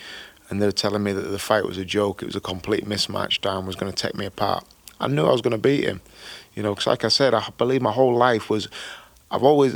And 0.50 0.62
they 0.62 0.66
were 0.66 0.72
telling 0.72 1.04
me 1.04 1.14
that 1.14 1.22
the 1.22 1.40
fight 1.40 1.66
was 1.66 1.78
a 1.78 1.86
joke, 1.86 2.22
it 2.22 2.26
was 2.26 2.36
a 2.36 2.42
complete 2.42 2.86
mismatch. 2.86 3.40
Darren 3.40 3.66
was 3.66 3.76
going 3.76 3.92
to 3.92 3.96
take 3.96 4.16
me 4.16 4.26
apart. 4.26 4.66
I 5.00 5.08
knew 5.08 5.26
I 5.26 5.32
was 5.32 5.42
going 5.42 5.52
to 5.52 5.58
beat 5.58 5.86
him. 5.86 6.02
You 6.60 6.64
know, 6.64 6.76
because 6.76 6.88
like 6.88 7.06
I 7.06 7.08
said, 7.08 7.34
I 7.34 7.48
believe 7.58 7.82
my 7.82 7.94
whole 7.94 8.14
life 8.14 8.50
was, 8.50 8.68
I've 9.32 9.44
always, 9.44 9.76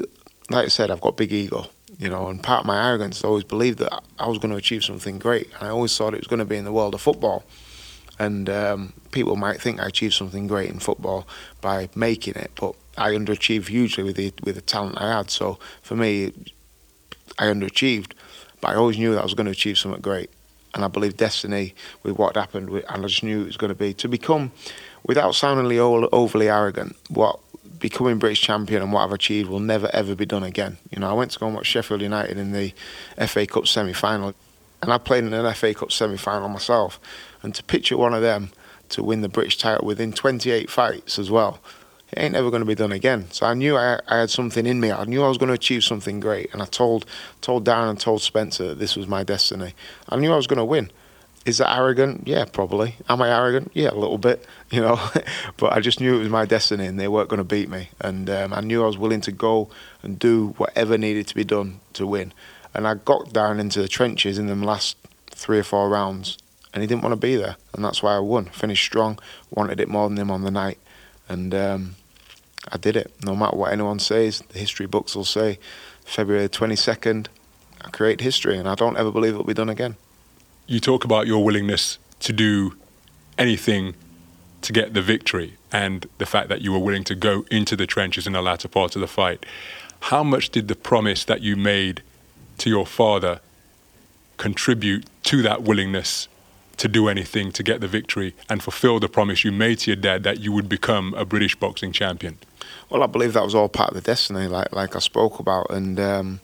like 0.50 0.66
I 0.66 0.68
said, 0.68 0.92
I've 0.92 1.00
got 1.00 1.16
big 1.16 1.32
ego. 1.32 1.68
You 1.98 2.10
know, 2.10 2.28
and 2.28 2.44
part 2.44 2.60
of 2.60 2.66
my 2.66 2.90
arrogance, 2.90 3.24
I 3.24 3.30
always 3.30 3.46
believed 3.46 3.80
that 3.80 4.04
I 4.20 4.28
was 4.28 4.38
going 4.38 4.52
to 4.52 4.58
achieve 4.58 4.84
something 4.84 5.18
great. 5.18 5.48
And 5.54 5.70
I 5.70 5.70
always 5.70 5.98
thought 5.98 6.13
it 6.13 6.20
was 6.20 6.28
going 6.28 6.40
to 6.40 6.46
be 6.46 6.58
in 6.58 6.66
the 6.66 6.74
world 6.74 6.94
of 6.94 7.00
football. 7.00 7.46
And 8.20 8.50
um, 8.50 8.92
people 9.12 9.38
might 9.38 9.62
think 9.62 9.80
I 9.80 9.86
achieved 9.86 10.13
something 10.13 10.46
great 10.46 10.72
in 10.72 10.80
football 10.80 11.25
by 11.62 11.88
making 11.96 12.34
it, 12.36 12.52
but 12.60 12.75
I 12.98 13.12
underachieved 13.12 13.70
hugely 13.70 14.04
with 14.04 14.18
the 14.18 14.34
with 14.44 14.56
the 14.56 14.62
talent 14.62 15.00
I 15.00 15.16
had. 15.16 15.32
So 15.32 15.60
for 15.82 15.96
me, 15.96 16.34
I 17.40 17.46
underachieved, 17.46 18.12
but 18.60 18.72
I 18.72 18.75
always 18.75 18.98
knew 18.98 19.13
that 19.13 19.22
I 19.22 19.24
was 19.24 19.36
going 19.36 19.46
to 19.46 19.54
achieve 19.54 19.78
something 19.78 20.02
great. 20.02 20.30
And 20.74 20.84
I 20.84 20.88
believe 20.88 21.18
destiny 21.18 21.75
with 22.01 22.18
what 22.18 22.36
happened, 22.36 22.70
and 22.70 22.84
I 22.88 23.08
just 23.08 23.24
knew 23.24 23.42
it 23.42 23.46
was 23.46 23.58
going 23.58 23.70
to 23.70 23.75
be 23.75 23.94
to 23.94 24.08
become, 24.08 24.51
without 25.03 25.36
sounding 25.36 25.80
overly 25.80 26.50
arrogant, 26.50 26.96
what 27.10 27.39
becoming 27.84 28.18
British 28.18 28.42
champion 28.42 28.82
and 28.82 28.94
what 28.94 29.01
I've 29.01 29.12
achieved 29.12 29.50
will 29.50 29.60
never 29.60 29.89
ever 29.94 30.15
be 30.15 30.25
done 30.25 30.44
again. 30.44 30.77
You 30.89 31.00
know, 31.00 31.10
I 31.10 31.13
went 31.13 31.32
to 31.32 31.39
go 31.39 31.48
and 31.48 31.56
watch 31.56 31.67
Sheffield 31.67 32.02
United 32.02 32.38
in 32.38 32.54
the 32.54 32.74
FA 33.28 33.45
Cup 33.45 33.67
semi 33.67 33.93
final, 33.93 34.34
and 34.82 34.91
I 34.91 34.97
played 34.97 35.26
in 35.26 35.34
an 35.34 35.54
FA 35.54 35.74
Cup 35.74 35.91
semi 35.91 36.17
final 36.17 36.50
myself. 36.50 37.00
And 37.43 37.54
to 37.56 37.63
picture 37.63 37.97
one 37.97 38.13
of 38.13 38.21
them 38.21 38.52
to 38.89 39.04
win 39.04 39.21
the 39.21 39.30
British 39.30 39.58
title 39.58 39.86
within 39.86 40.13
28 40.13 40.69
fights 40.69 41.19
as 41.19 41.30
well, 41.30 41.60
it 42.13 42.21
ain't 42.21 42.36
ever 42.36 42.49
going 42.49 42.62
to 42.62 42.65
be 42.65 42.76
done 42.76 42.91
again. 42.91 43.30
So 43.32 43.45
I 43.45 43.54
knew 43.54 43.76
I, 43.76 43.99
I, 44.08 44.19
had 44.19 44.30
something 44.30 44.65
in 44.65 44.80
me. 44.80 44.91
I 44.91 45.04
knew 45.06 45.23
I 45.23 45.28
was 45.28 45.38
going 45.38 45.47
to 45.47 45.54
achieve 45.54 45.84
something 45.84 46.19
great. 46.19 46.54
And 46.54 46.62
I 46.62 46.65
told 46.65 47.06
told 47.41 47.65
Darren 47.65 47.89
and 47.89 47.99
told 47.99 48.21
Spencer 48.21 48.69
that 48.69 48.80
this 48.80 48.95
was 48.95 49.08
my 49.08 49.23
destiny. 49.23 49.73
I 50.10 50.15
knew 50.17 50.32
I 50.32 50.36
was 50.36 50.47
going 50.47 50.58
to 50.58 50.65
win. 50.65 50.91
Is 51.45 51.58
that 51.58 51.76
arrogant? 51.76 52.28
Yeah, 52.28 52.45
probably. 52.45 52.95
Am 53.10 53.21
I 53.21 53.30
arrogant? 53.30 53.71
Yeah, 53.73 53.89
a 53.89 53.95
little 53.95 54.17
bit, 54.17 54.45
you 54.71 54.82
know. 54.82 54.99
but 55.58 55.73
I 55.73 55.80
just 55.80 55.99
knew 55.99 56.15
it 56.15 56.19
was 56.19 56.30
my 56.30 56.45
destiny 56.45 56.86
and 56.86 56.99
they 56.99 57.08
weren't 57.08 57.30
going 57.30 57.39
to 57.39 57.43
beat 57.43 57.69
me. 57.69 57.89
And 57.99 58.30
um, 58.30 58.54
I 58.54 58.62
knew 58.62 58.84
I 58.84 58.88
was 58.88 58.97
willing 58.97 59.21
to 59.21 59.32
go 59.32 59.69
and 60.02 60.17
do 60.17 60.49
whatever 60.58 60.97
needed 60.97 61.28
to 61.28 61.36
be 61.36 61.43
done 61.43 61.80
to 61.93 62.08
win. 62.08 62.34
And 62.73 62.88
I 62.88 62.95
got 62.95 63.34
down 63.34 63.60
into 63.60 63.82
the 63.82 63.88
trenches 63.88 64.38
in 64.38 64.47
the 64.47 64.56
last 64.56 64.97
three 65.32 65.60
or 65.60 65.63
four 65.63 65.89
rounds 65.89 66.38
and 66.73 66.82
he 66.82 66.88
didn't 66.88 67.04
want 67.04 67.13
to 67.13 67.17
be 67.17 67.36
there, 67.36 67.56
and 67.73 67.86
that's 67.86 68.02
why 68.02 68.15
I 68.15 68.19
won. 68.19 68.45
Finished 68.45 68.84
strong, 68.84 69.19
wanted 69.52 69.80
it 69.80 69.88
more 69.88 70.10
than 70.10 70.17
him 70.17 70.32
on 70.32 70.41
the 70.41 70.52
night, 70.52 70.80
and 71.30 71.54
um, 71.54 71.95
I 72.71 72.78
did 72.78 72.95
it. 72.95 73.13
No 73.23 73.36
matter 73.36 73.58
what 73.58 73.71
anyone 73.71 73.99
says, 73.99 74.43
the 74.49 74.60
history 74.60 74.86
books 74.86 75.15
will 75.15 75.26
say 75.26 75.60
February 76.06 76.49
22nd, 76.49 77.28
I 77.82 77.89
create 77.89 78.21
history, 78.21 78.58
and 78.58 78.67
I 78.67 78.76
don't 78.76 78.97
ever 78.97 79.12
believe 79.12 79.34
it'll 79.34 79.45
be 79.45 79.54
done 79.54 79.69
again. 79.69 79.95
You 80.67 80.80
talk 80.80 81.04
about 81.04 81.28
your 81.28 81.43
willingness 81.43 81.97
to 82.21 82.32
do 82.34 82.76
anything 83.38 83.95
to 84.62 84.71
get 84.71 84.93
the 84.93 85.02
victory, 85.02 85.58
and 85.73 86.08
the 86.19 86.26
fact 86.26 86.47
that 86.49 86.62
you 86.62 86.71
were 86.71 86.80
willing 86.80 87.04
to 87.04 87.15
go 87.15 87.45
into 87.52 87.76
the 87.76 87.86
trenches 87.86 88.26
in 88.26 88.34
the 88.34 88.41
latter 88.41 88.69
part 88.69 88.95
of 88.95 89.02
the 89.02 89.08
fight. 89.08 89.45
How 89.99 90.23
much 90.23 90.49
did 90.49 90.67
the 90.67 90.76
promise 90.76 91.26
that 91.26 91.41
you 91.41 91.56
made 91.56 92.02
to 92.60 92.69
your 92.69 92.86
father 92.86 93.41
contribute 94.38 95.06
to 95.23 95.41
that 95.41 95.63
willingness 95.63 96.28
to 96.78 96.88
do 96.88 97.08
anything 97.08 97.52
to 97.52 97.63
get 97.63 97.82
the 97.82 97.88
victory 97.88 98.34
and 98.49 98.63
fulfill 98.63 98.99
the 98.99 99.08
promise 99.08 99.43
you 99.43 99.52
made 99.52 99.80
to 99.80 99.91
your 99.91 99.95
dad 99.95 100.23
that 100.23 100.39
you 100.39 100.52
would 100.52 100.69
become 100.69 101.13
a 101.15 101.26
British 101.26 101.56
boxing 101.56 101.91
champion? 101.91 102.38
Well, 102.93 103.01
I 103.01 103.08
believe 103.08 103.34
that 103.34 103.43
was 103.43 103.56
all 103.56 103.69
part 103.69 103.89
of 103.89 103.95
the 103.95 104.01
destiny, 104.01 104.45
like 104.45 104.71
like 104.71 104.95
I 104.95 104.99
spoke 104.99 105.39
about, 105.39 105.71
and 105.71 105.99
um, 105.99 106.41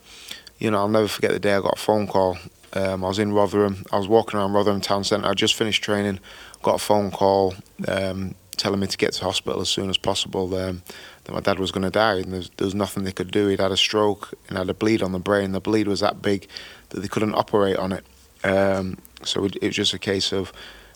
you 0.57 0.71
know 0.71 0.79
I'll 0.79 0.89
never 0.89 1.07
forget 1.07 1.29
the 1.29 1.38
day 1.38 1.53
I 1.53 1.62
got 1.62 1.77
a 1.77 1.79
phone 1.79 2.07
call. 2.07 2.39
Um, 2.73 3.05
I 3.05 3.07
was 3.07 3.19
in 3.19 3.33
Rotherham. 3.33 3.85
I 3.91 3.99
was 3.99 4.07
walking 4.07 4.39
around 4.39 4.53
Rotherham 4.53 4.81
Town 4.81 5.03
Centre. 5.03 5.27
I 5.27 5.35
just 5.35 5.53
finished 5.53 5.83
training. 5.83 6.19
Got 6.63 6.75
a 6.75 6.79
phone 6.79 7.12
call 7.12 7.53
um, 7.88 8.33
telling 8.57 8.79
me 8.79 8.88
to 8.88 8.97
get 8.97 9.13
to 9.13 9.25
hospital 9.25 9.62
as 9.62 9.69
soon 9.69 9.91
as 9.91 9.97
possible. 9.99 10.55
Um, 10.55 10.81
that 11.25 11.33
my 11.33 11.39
dad 11.39 11.59
was 11.59 11.71
going 11.71 11.83
to 11.83 11.91
die, 11.91 12.15
and 12.15 12.33
there 12.33 12.65
was, 12.65 12.73
nothing 12.73 13.03
they 13.03 13.12
could 13.12 13.29
do. 13.29 13.45
He'd 13.45 13.59
had 13.59 13.71
a 13.71 13.77
stroke 13.77 14.33
and 14.47 14.57
had 14.57 14.71
a 14.71 14.73
bleed 14.73 15.03
on 15.03 15.12
the 15.12 15.19
brain. 15.19 15.51
The 15.51 15.59
bleed 15.59 15.88
was 15.88 15.99
that 15.99 16.23
big 16.23 16.47
that 16.89 17.01
they 17.01 17.07
couldn't 17.07 17.35
operate 17.35 17.77
on 17.77 17.91
it. 17.91 18.03
Um, 18.43 18.97
so 19.21 19.45
it, 19.45 19.62
was 19.62 19.75
just 19.75 19.93
a 19.93 19.99
case 19.99 20.31
of 20.31 20.51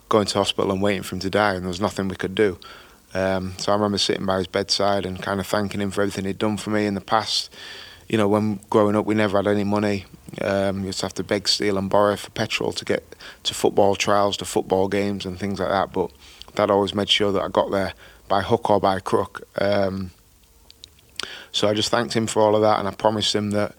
going 0.10 0.26
to 0.26 0.40
hospital 0.40 0.72
and 0.72 0.82
waiting 0.82 1.04
for 1.04 1.14
him 1.14 1.20
to 1.20 1.30
die, 1.30 1.54
and 1.54 1.62
there 1.62 1.68
was 1.68 1.80
nothing 1.80 2.08
we 2.08 2.16
could 2.16 2.34
do. 2.34 2.58
Um, 3.14 3.54
so 3.58 3.72
I 3.72 3.76
remember 3.76 3.98
sitting 3.98 4.26
by 4.26 4.40
his 4.40 4.48
bedside 4.48 5.06
and 5.06 5.22
kind 5.22 5.40
of 5.40 5.48
thanking 5.48 5.82
him 5.82 5.92
for 5.92 6.02
everything 6.02 6.26
he'd 6.26 6.40
done 6.40 6.58
for 6.58 6.72
me 6.72 6.86
in 6.86 6.96
the 6.96 7.02
past. 7.02 7.54
You 8.10 8.18
know, 8.18 8.28
when 8.28 8.60
growing 8.70 8.96
up, 8.96 9.06
we 9.06 9.16
never 9.16 9.38
had 9.38 9.48
any 9.48 9.64
money. 9.64 10.06
Um, 10.42 10.80
you 10.80 10.88
used 10.88 11.00
to 11.00 11.06
have 11.06 11.14
to 11.16 11.24
beg, 11.24 11.48
steal, 11.48 11.78
and 11.78 11.90
borrow 11.90 12.16
for 12.16 12.32
petrol 12.32 12.72
to 12.74 12.86
get 12.86 13.04
to 13.44 13.54
football 13.54 13.96
trials, 13.96 14.38
to 14.38 14.46
football 14.46 14.88
games, 14.88 15.26
and 15.26 15.40
things 15.40 15.60
like 15.60 15.70
that. 15.70 15.94
But 15.94 16.12
Dad 16.56 16.72
always 16.72 16.94
made 16.94 17.10
sure 17.10 17.32
that 17.32 17.42
I 17.42 17.48
got 17.48 17.72
there 17.72 17.94
by 18.28 18.42
hook 18.42 18.70
or 18.70 18.80
by 18.80 19.00
crook. 19.00 19.48
Um, 19.60 20.12
so 21.52 21.68
I 21.68 21.74
just 21.74 21.90
thanked 21.90 22.14
him 22.14 22.28
for 22.28 22.42
all 22.42 22.56
of 22.56 22.62
that, 22.62 22.80
and 22.80 22.88
I 22.88 22.92
promised 22.92 23.36
him 23.36 23.52
that 23.52 23.76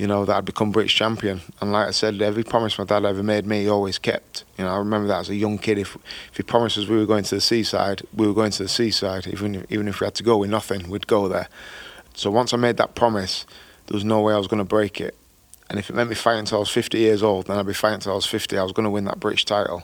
you 0.00 0.06
know, 0.06 0.24
that 0.24 0.34
I'd 0.34 0.44
become 0.46 0.72
British 0.72 0.94
champion. 0.94 1.42
And 1.60 1.72
like 1.72 1.88
I 1.88 1.90
said, 1.90 2.22
every 2.22 2.42
promise 2.42 2.78
my 2.78 2.86
dad 2.86 3.04
ever 3.04 3.22
made 3.22 3.44
me, 3.44 3.64
he 3.64 3.68
always 3.68 3.98
kept. 3.98 4.44
You 4.56 4.64
know, 4.64 4.70
I 4.70 4.78
remember 4.78 5.08
that 5.08 5.18
as 5.18 5.28
a 5.28 5.34
young 5.34 5.58
kid. 5.58 5.76
If 5.76 5.94
if 6.30 6.38
he 6.38 6.42
promised 6.42 6.78
us 6.78 6.86
we 6.86 6.96
were 6.96 7.04
going 7.04 7.24
to 7.24 7.34
the 7.34 7.40
seaside, 7.42 8.00
we 8.14 8.26
were 8.26 8.32
going 8.32 8.50
to 8.52 8.62
the 8.62 8.68
seaside. 8.70 9.26
Even 9.26 9.56
if, 9.56 9.70
even 9.70 9.88
if 9.88 10.00
we 10.00 10.06
had 10.06 10.14
to 10.14 10.22
go 10.22 10.38
with 10.38 10.48
nothing, 10.48 10.88
we'd 10.88 11.06
go 11.06 11.28
there. 11.28 11.48
So 12.14 12.30
once 12.30 12.54
I 12.54 12.56
made 12.56 12.78
that 12.78 12.94
promise, 12.94 13.44
there 13.88 13.94
was 13.94 14.02
no 14.02 14.22
way 14.22 14.32
I 14.32 14.38
was 14.38 14.46
going 14.46 14.56
to 14.56 14.64
break 14.64 15.02
it. 15.02 15.14
And 15.68 15.78
if 15.78 15.90
it 15.90 15.92
meant 15.92 16.08
me 16.08 16.16
fighting 16.16 16.40
until 16.40 16.56
I 16.56 16.60
was 16.60 16.70
50 16.70 16.96
years 16.96 17.22
old, 17.22 17.48
then 17.48 17.58
I'd 17.58 17.66
be 17.66 17.74
fighting 17.74 17.96
until 17.96 18.12
I 18.12 18.14
was 18.14 18.24
50. 18.24 18.56
I 18.56 18.62
was 18.62 18.72
going 18.72 18.84
to 18.84 18.90
win 18.90 19.04
that 19.04 19.20
British 19.20 19.44
title. 19.44 19.82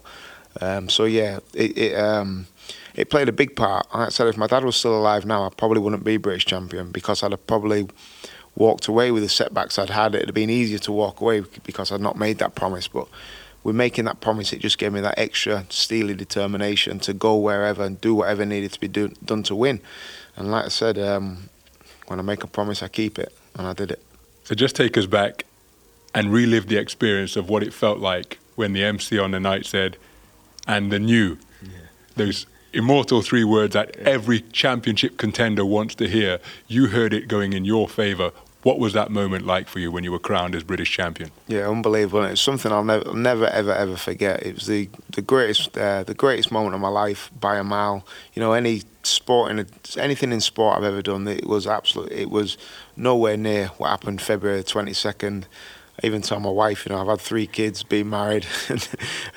Um, 0.63 0.89
so 0.89 1.05
yeah, 1.05 1.41
it 1.53 1.77
it, 1.77 1.95
um, 1.95 2.47
it 2.95 3.11
played 3.11 3.29
a 3.29 3.33
big 3.33 3.55
part. 3.55 3.87
Like 3.93 4.07
I 4.07 4.09
said, 4.09 4.29
if 4.29 4.39
my 4.39 4.47
dad 4.47 4.65
was 4.65 4.77
still 4.77 4.97
alive 4.97 5.27
now, 5.27 5.45
I 5.45 5.51
probably 5.51 5.81
wouldn't 5.81 6.05
be 6.05 6.17
British 6.17 6.47
champion 6.47 6.91
because 6.91 7.23
I'd 7.23 7.33
have 7.33 7.47
probably 7.47 7.87
walked 8.57 8.89
away 8.89 9.11
with 9.11 9.23
the 9.23 9.29
setbacks 9.29 9.79
I'd 9.79 9.91
had, 9.91 10.15
it'd 10.15 10.29
have 10.29 10.35
been 10.35 10.51
easier 10.51 10.79
to 10.79 10.93
walk 10.93 11.21
away 11.21 11.45
because 11.65 11.93
I'd 11.93 12.01
not 12.01 12.19
made 12.19 12.39
that 12.39 12.55
promise. 12.55 12.89
But 12.89 13.07
with 13.63 13.77
making 13.77 14.07
that 14.07 14.21
promise, 14.21 14.53
it 14.53 14.61
just 14.61 14.79
gave 14.79 14.93
me 14.93 15.01
that 15.03 15.19
extra 15.19 15.67
steely 15.69 16.15
determination 16.15 16.99
to 17.01 17.13
go 17.13 17.37
wherever 17.37 17.85
and 17.85 18.01
do 18.01 18.15
whatever 18.15 18.45
needed 18.45 18.73
to 18.73 18.81
be 18.81 18.89
do, 18.89 19.09
done 19.25 19.43
to 19.45 19.55
win. 19.55 19.81
And 20.37 20.51
like 20.51 20.65
I 20.65 20.69
said, 20.69 20.99
um, 20.99 21.49
when 22.07 22.19
I 22.19 22.23
make 22.23 22.43
a 22.43 22.47
promise, 22.47 22.83
I 22.83 22.89
keep 22.89 23.19
it, 23.19 23.37
and 23.57 23.67
I 23.67 23.73
did 23.73 23.91
it. 23.91 24.03
So 24.45 24.55
just 24.55 24.77
take 24.77 24.97
us 24.97 25.07
back 25.07 25.45
and 26.15 26.33
relive 26.33 26.69
the 26.69 26.77
experience 26.77 27.37
of 27.37 27.49
what 27.51 27.63
it 27.63 27.75
felt 27.75 27.99
like 27.99 28.39
when 28.55 28.73
the 28.73 28.83
MC 28.83 29.19
on 29.19 29.33
the 29.33 29.41
night 29.41 29.67
said, 29.67 29.99
and 30.67 30.91
the 30.91 30.99
new, 30.99 31.37
yeah. 31.63 31.71
those 32.17 32.47
immortal 32.73 33.23
three 33.23 33.45
words 33.45 33.75
that 33.75 33.97
every 33.97 34.41
championship 34.41 35.17
contender 35.17 35.65
wants 35.65 35.95
to 35.97 36.09
hear. 36.09 36.39
You 36.69 36.89
heard 36.89 37.13
it 37.13 37.29
going 37.29 37.53
in 37.53 37.65
your 37.65 37.89
favour. 37.89 38.33
What 38.67 38.81
was 38.81 38.95
that 38.95 39.13
moment 39.13 39.47
like 39.47 39.69
for 39.69 39.79
you 39.79 39.93
when 39.93 40.03
you 40.03 40.11
were 40.11 40.19
crowned 40.19 40.57
as 40.57 40.65
British 40.65 40.91
champion? 40.91 41.31
Yeah, 41.47 41.69
unbelievable. 41.71 42.25
It's 42.25 42.41
something 42.41 42.73
I'll 42.73 42.83
never, 42.83 43.15
never, 43.15 43.47
ever, 43.47 43.73
ever 43.73 43.97
forget. 43.97 44.45
It 44.45 44.57
was 44.57 44.67
the 44.67 44.89
the 45.13 45.23
greatest, 45.23 45.79
uh, 45.79 46.03
the 46.03 46.15
greatest 46.15 46.51
moment 46.51 46.75
of 46.75 46.81
my 46.81 46.89
life 46.89 47.31
by 47.39 47.59
a 47.59 47.63
mile. 47.63 48.05
You 48.35 48.41
know, 48.41 48.55
any 48.55 48.83
sport 49.05 49.53
in 49.53 49.69
anything 49.97 50.33
in 50.33 50.41
sport 50.41 50.77
I've 50.77 50.83
ever 50.83 51.01
done, 51.01 51.29
it 51.29 51.47
was 51.47 51.69
absolutely, 51.69 52.17
it 52.17 52.29
was 52.29 52.59
nowhere 52.97 53.37
near 53.37 53.69
what 53.79 53.91
happened 53.91 54.21
February 54.21 54.65
twenty 54.65 54.95
second. 54.95 55.47
Even 56.03 56.23
tell 56.23 56.41
my 56.41 56.51
wife, 56.51 56.87
you 56.87 56.95
know, 56.95 57.01
I've 57.01 57.09
had 57.09 57.21
three 57.21 57.47
kids, 57.47 57.83
been 57.83 58.11
married, 58.11 58.47
and 58.69 58.81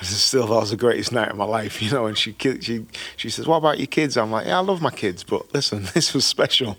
still 0.02 0.48
that 0.48 0.56
was 0.56 0.72
the 0.72 0.78
greatest 0.78 1.12
night 1.12 1.30
of 1.30 1.38
my 1.38 1.46
life, 1.46 1.82
you 1.82 1.92
know. 1.92 2.06
And 2.06 2.18
she 2.18 2.36
she 2.40 2.86
she 3.16 3.30
says, 3.30 3.48
"What 3.48 3.58
about 3.58 3.78
your 3.78 3.88
kids?" 3.88 4.18
I'm 4.18 4.32
like, 4.32 4.48
"Yeah, 4.48 4.58
I 4.58 4.62
love 4.62 4.82
my 4.82 4.92
kids, 4.92 5.24
but 5.24 5.54
listen, 5.54 5.88
this 5.94 6.14
was 6.14 6.26
special." 6.26 6.78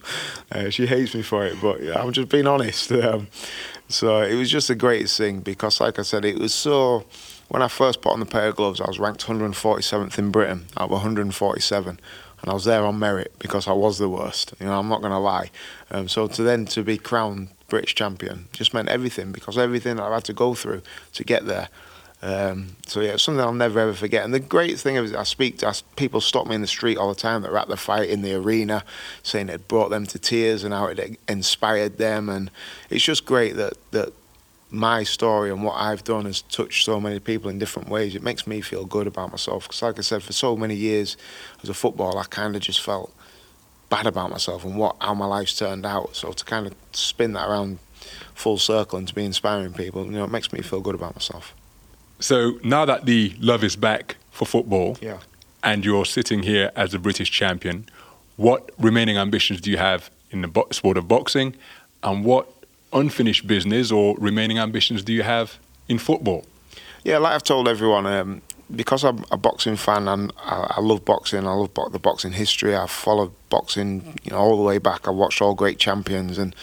Uh, 0.52 0.70
she 0.70 0.86
hates 0.86 1.14
me 1.14 1.22
for 1.22 1.46
it, 1.46 1.56
but 1.62 1.82
yeah, 1.82 2.00
I'm 2.00 2.12
just 2.12 2.28
being 2.28 2.46
honest. 2.46 2.92
Um, 3.00 3.28
so 3.88 4.20
it 4.20 4.34
was 4.34 4.50
just 4.50 4.68
the 4.68 4.74
greatest 4.76 5.16
thing 5.16 5.40
because, 5.40 5.80
like 5.80 5.98
I 5.98 6.02
said, 6.02 6.24
it 6.24 6.38
was 6.38 6.54
so. 6.54 7.06
When 7.48 7.62
I 7.62 7.66
first 7.66 8.02
put 8.02 8.12
on 8.12 8.20
the 8.20 8.26
pair 8.26 8.48
of 8.48 8.56
gloves, 8.56 8.80
I 8.80 8.86
was 8.86 9.00
ranked 9.00 9.26
147th 9.26 10.18
in 10.18 10.30
Britain 10.30 10.66
out 10.76 10.84
of 10.84 10.90
147 10.90 11.98
and 12.42 12.50
I 12.50 12.54
was 12.54 12.64
there 12.64 12.84
on 12.84 12.98
merit 12.98 13.32
because 13.38 13.68
I 13.68 13.72
was 13.72 13.98
the 13.98 14.08
worst. 14.08 14.54
You 14.60 14.66
know, 14.66 14.78
I'm 14.78 14.88
not 14.88 15.00
going 15.00 15.12
to 15.12 15.18
lie. 15.18 15.50
Um, 15.90 16.08
so 16.08 16.26
to 16.26 16.42
then 16.42 16.64
to 16.66 16.82
be 16.82 16.96
crowned 16.96 17.48
British 17.70 17.94
champion 17.94 18.48
just 18.52 18.74
meant 18.74 18.88
everything 18.88 19.32
because 19.32 19.56
everything 19.56 19.98
I've 19.98 20.12
had 20.12 20.24
to 20.24 20.34
go 20.34 20.54
through 20.54 20.82
to 21.14 21.24
get 21.24 21.46
there. 21.46 21.68
Um, 22.22 22.76
so 22.86 23.00
yeah, 23.00 23.12
it's 23.12 23.22
something 23.22 23.40
I'll 23.40 23.54
never 23.54 23.80
ever 23.80 23.94
forget. 23.94 24.24
And 24.24 24.34
the 24.34 24.40
great 24.40 24.78
thing 24.78 24.96
is, 24.96 25.14
I 25.14 25.22
speak 25.22 25.58
to 25.58 25.68
I, 25.68 25.72
people 25.96 26.20
stop 26.20 26.46
me 26.46 26.54
in 26.54 26.60
the 26.60 26.66
street 26.66 26.98
all 26.98 27.08
the 27.08 27.18
time 27.18 27.40
that 27.42 27.50
were 27.50 27.58
at 27.58 27.68
the 27.68 27.78
fight 27.78 28.10
in 28.10 28.20
the 28.20 28.34
arena, 28.34 28.84
saying 29.22 29.48
it 29.48 29.68
brought 29.68 29.88
them 29.88 30.04
to 30.06 30.18
tears 30.18 30.62
and 30.62 30.74
how 30.74 30.86
it 30.86 31.18
inspired 31.28 31.96
them. 31.96 32.28
And 32.28 32.50
it's 32.90 33.04
just 33.04 33.24
great 33.24 33.56
that 33.56 33.72
that 33.92 34.12
my 34.70 35.02
story 35.02 35.50
and 35.50 35.64
what 35.64 35.74
I've 35.74 36.04
done 36.04 36.26
has 36.26 36.42
touched 36.42 36.84
so 36.84 37.00
many 37.00 37.18
people 37.18 37.50
in 37.50 37.58
different 37.58 37.88
ways. 37.88 38.14
It 38.14 38.22
makes 38.22 38.46
me 38.46 38.60
feel 38.60 38.84
good 38.84 39.06
about 39.06 39.30
myself 39.30 39.64
because, 39.64 39.82
like 39.82 39.98
I 39.98 40.02
said, 40.02 40.22
for 40.22 40.32
so 40.32 40.56
many 40.56 40.74
years 40.74 41.16
as 41.62 41.68
a 41.68 41.74
footballer, 41.74 42.20
I 42.20 42.24
kind 42.24 42.54
of 42.54 42.62
just 42.62 42.80
felt 42.80 43.12
bad 43.90 44.06
about 44.06 44.30
myself 44.30 44.64
and 44.64 44.76
what 44.76 44.96
how 45.00 45.14
my 45.14 45.26
life's 45.26 45.58
turned 45.58 45.84
out. 45.84 46.16
So 46.16 46.32
to 46.32 46.44
kind 46.44 46.66
of 46.66 46.74
spin 46.92 47.34
that 47.34 47.48
around 47.48 47.78
full 48.34 48.56
circle 48.56 48.98
and 48.98 49.06
to 49.06 49.14
be 49.14 49.24
inspiring 49.24 49.74
people, 49.74 50.06
you 50.06 50.12
know, 50.12 50.24
it 50.24 50.30
makes 50.30 50.52
me 50.52 50.62
feel 50.62 50.80
good 50.80 50.94
about 50.94 51.14
myself. 51.14 51.54
So 52.20 52.58
now 52.62 52.84
that 52.84 53.04
the 53.04 53.34
love 53.40 53.62
is 53.64 53.76
back 53.76 54.16
for 54.30 54.46
football, 54.46 54.96
yeah. 55.00 55.18
and 55.62 55.84
you're 55.84 56.04
sitting 56.04 56.42
here 56.42 56.70
as 56.76 56.94
a 56.94 56.98
British 56.98 57.30
champion, 57.30 57.86
what 58.36 58.70
remaining 58.78 59.16
ambitions 59.18 59.60
do 59.60 59.70
you 59.70 59.76
have 59.76 60.10
in 60.30 60.42
the 60.42 60.48
bo- 60.48 60.68
sport 60.70 60.96
of 60.96 61.08
boxing, 61.08 61.54
and 62.02 62.24
what 62.24 62.48
unfinished 62.92 63.46
business 63.46 63.90
or 63.90 64.16
remaining 64.18 64.58
ambitions 64.58 65.02
do 65.02 65.12
you 65.12 65.22
have 65.22 65.58
in 65.88 65.98
football? 65.98 66.44
Yeah, 67.04 67.18
like 67.18 67.34
I've 67.34 67.42
told 67.42 67.68
everyone, 67.68 68.06
um, 68.06 68.42
because 68.74 69.04
I'm 69.04 69.24
a 69.30 69.36
boxing 69.36 69.76
fan 69.76 70.08
and 70.08 70.32
I, 70.38 70.74
I 70.76 70.80
love 70.80 71.04
boxing, 71.04 71.46
I 71.46 71.52
love 71.52 71.74
bo- 71.74 71.88
the 71.88 71.98
boxing 71.98 72.32
history. 72.32 72.74
I've 72.74 72.90
followed 72.90 73.32
boxing, 73.48 74.18
you 74.22 74.30
know, 74.30 74.38
all 74.38 74.56
the 74.56 74.62
way 74.62 74.78
back. 74.78 75.08
I 75.08 75.10
watched 75.10 75.42
all 75.42 75.54
great 75.54 75.78
champions, 75.78 76.38
and 76.38 76.54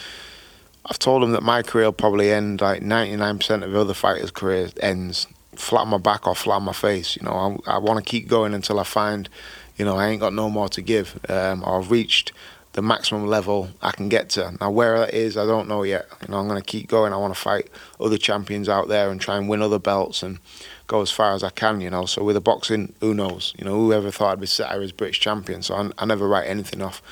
I've 0.86 0.98
told 0.98 1.22
them 1.22 1.32
that 1.32 1.42
my 1.42 1.62
career 1.62 1.86
will 1.86 1.92
probably 1.92 2.32
end 2.32 2.60
like 2.60 2.82
99% 2.82 3.62
of 3.62 3.74
other 3.74 3.94
fighters' 3.94 4.30
careers 4.30 4.72
ends 4.80 5.26
flat 5.54 5.82
on 5.82 5.88
my 5.88 5.98
back 5.98 6.26
or 6.26 6.34
flat 6.34 6.56
on 6.56 6.64
my 6.64 6.72
face. 6.72 7.16
You 7.16 7.22
know, 7.26 7.60
I, 7.66 7.74
I 7.74 7.78
want 7.78 8.04
to 8.04 8.08
keep 8.08 8.28
going 8.28 8.54
until 8.54 8.78
I 8.78 8.84
find, 8.84 9.28
you 9.76 9.84
know, 9.84 9.96
I 9.96 10.08
ain't 10.08 10.20
got 10.20 10.32
no 10.32 10.48
more 10.48 10.68
to 10.70 10.82
give, 10.82 11.18
um, 11.28 11.62
or 11.64 11.80
I've 11.80 11.90
reached 11.90 12.32
the 12.78 12.82
maximum 12.82 13.26
level 13.26 13.70
I 13.82 13.90
can 13.90 14.08
get 14.08 14.28
to. 14.30 14.56
Now, 14.60 14.70
where 14.70 15.00
that 15.00 15.12
is, 15.12 15.36
I 15.36 15.44
don't 15.44 15.66
know 15.66 15.82
yet. 15.82 16.06
You 16.22 16.28
know, 16.28 16.38
I'm 16.38 16.46
going 16.46 16.62
to 16.62 16.64
keep 16.64 16.86
going. 16.86 17.12
I 17.12 17.16
want 17.16 17.34
to 17.34 17.40
fight 17.40 17.68
other 17.98 18.16
champions 18.16 18.68
out 18.68 18.86
there 18.86 19.10
and 19.10 19.20
try 19.20 19.36
and 19.36 19.48
win 19.48 19.62
other 19.62 19.80
belts 19.80 20.22
and 20.22 20.38
go 20.86 21.00
as 21.00 21.10
far 21.10 21.34
as 21.34 21.42
I 21.42 21.50
can, 21.50 21.80
you 21.80 21.90
know. 21.90 22.06
So 22.06 22.22
with 22.22 22.36
the 22.36 22.40
boxing, 22.40 22.94
who 23.00 23.14
knows? 23.14 23.52
You 23.58 23.64
know, 23.64 23.74
whoever 23.74 24.12
thought 24.12 24.30
I'd 24.30 24.40
be 24.40 24.46
set 24.46 24.70
here 24.70 24.80
as 24.80 24.92
British 24.92 25.18
champion. 25.18 25.60
So 25.60 25.74
I, 25.74 25.90
I 25.98 26.04
never 26.04 26.28
write 26.28 26.46
anything 26.46 26.80
off. 26.80 27.02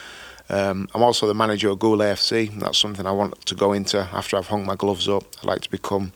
Um, 0.48 0.88
I'm 0.94 1.02
also 1.02 1.26
the 1.26 1.35
manager 1.35 1.68
of 1.70 1.81
Goole 1.81 1.98
AFC. 1.98 2.61
That's 2.61 2.79
something 2.79 3.05
I 3.05 3.11
want 3.11 3.44
to 3.46 3.57
go 3.57 3.72
into 3.72 3.98
after 3.98 4.37
I've 4.37 4.46
hung 4.46 4.64
my 4.64 4.76
gloves 4.76 5.09
up. 5.09 5.24
I'd 5.38 5.46
like 5.46 5.62
to 5.62 5.70
become 5.72 6.12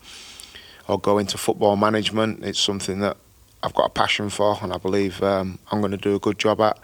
or 0.87 1.01
go 1.01 1.19
into 1.19 1.37
football 1.37 1.75
management. 1.75 2.45
It's 2.45 2.61
something 2.61 3.01
that 3.01 3.17
I've 3.65 3.75
got 3.75 3.87
a 3.87 3.91
passion 3.91 4.31
for, 4.31 4.57
and 4.63 4.73
I 4.73 4.79
believe 4.79 5.21
um, 5.25 5.59
I'm 5.73 5.81
going 5.81 5.91
to 5.91 5.97
do 5.97 6.15
a 6.15 6.21
good 6.21 6.39
job 6.39 6.61
at. 6.61 6.79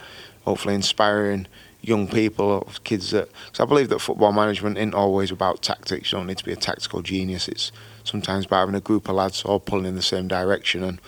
Hopefully, 0.44 0.74
inspiring 0.74 1.46
young 1.87 2.09
people, 2.09 2.68
kids 2.85 3.11
that. 3.11 3.31
Because 3.46 3.61
I 3.61 3.64
believe 3.64 3.88
that 3.88 4.01
football 4.01 4.33
management 4.33 4.77
isn't 4.77 4.94
always 4.94 5.31
about 5.31 5.62
tactics. 5.62 6.12
You 6.12 6.18
don't 6.18 6.27
need 6.27 6.38
to 6.38 6.44
be 6.44 6.53
a 6.53 6.57
tactical 6.57 7.03
genius. 7.03 7.49
It's 7.49 7.72
sometimes 8.05 8.46
by 8.46 8.61
having 8.61 8.75
a 8.75 8.81
group 8.81 9.09
of 9.09 9.14
lads 9.14 9.42
all 9.44 9.61
pulling 9.61 9.87
in 9.87 9.94
the 9.94 10.03
same 10.03 10.29
direction 10.29 10.83
and 10.83 11.01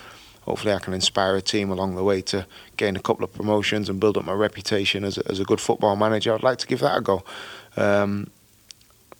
hopefully 0.42 0.72
I 0.72 0.78
can 0.78 0.94
inspire 0.94 1.36
a 1.36 1.42
team 1.42 1.70
along 1.70 1.94
the 1.94 2.02
way 2.02 2.22
to 2.22 2.46
gain 2.78 2.96
a 2.96 3.00
couple 3.00 3.22
of 3.22 3.34
promotions 3.34 3.90
and 3.90 4.00
build 4.00 4.16
up 4.16 4.24
my 4.24 4.32
reputation 4.32 5.04
as 5.04 5.18
a, 5.18 5.28
as 5.28 5.40
a 5.40 5.44
good 5.44 5.60
football 5.60 5.94
manager. 5.94 6.34
I'd 6.34 6.42
like 6.42 6.58
to 6.58 6.66
give 6.66 6.80
that 6.80 6.96
a 6.96 7.00
go. 7.02 7.22
Um, 7.76 8.30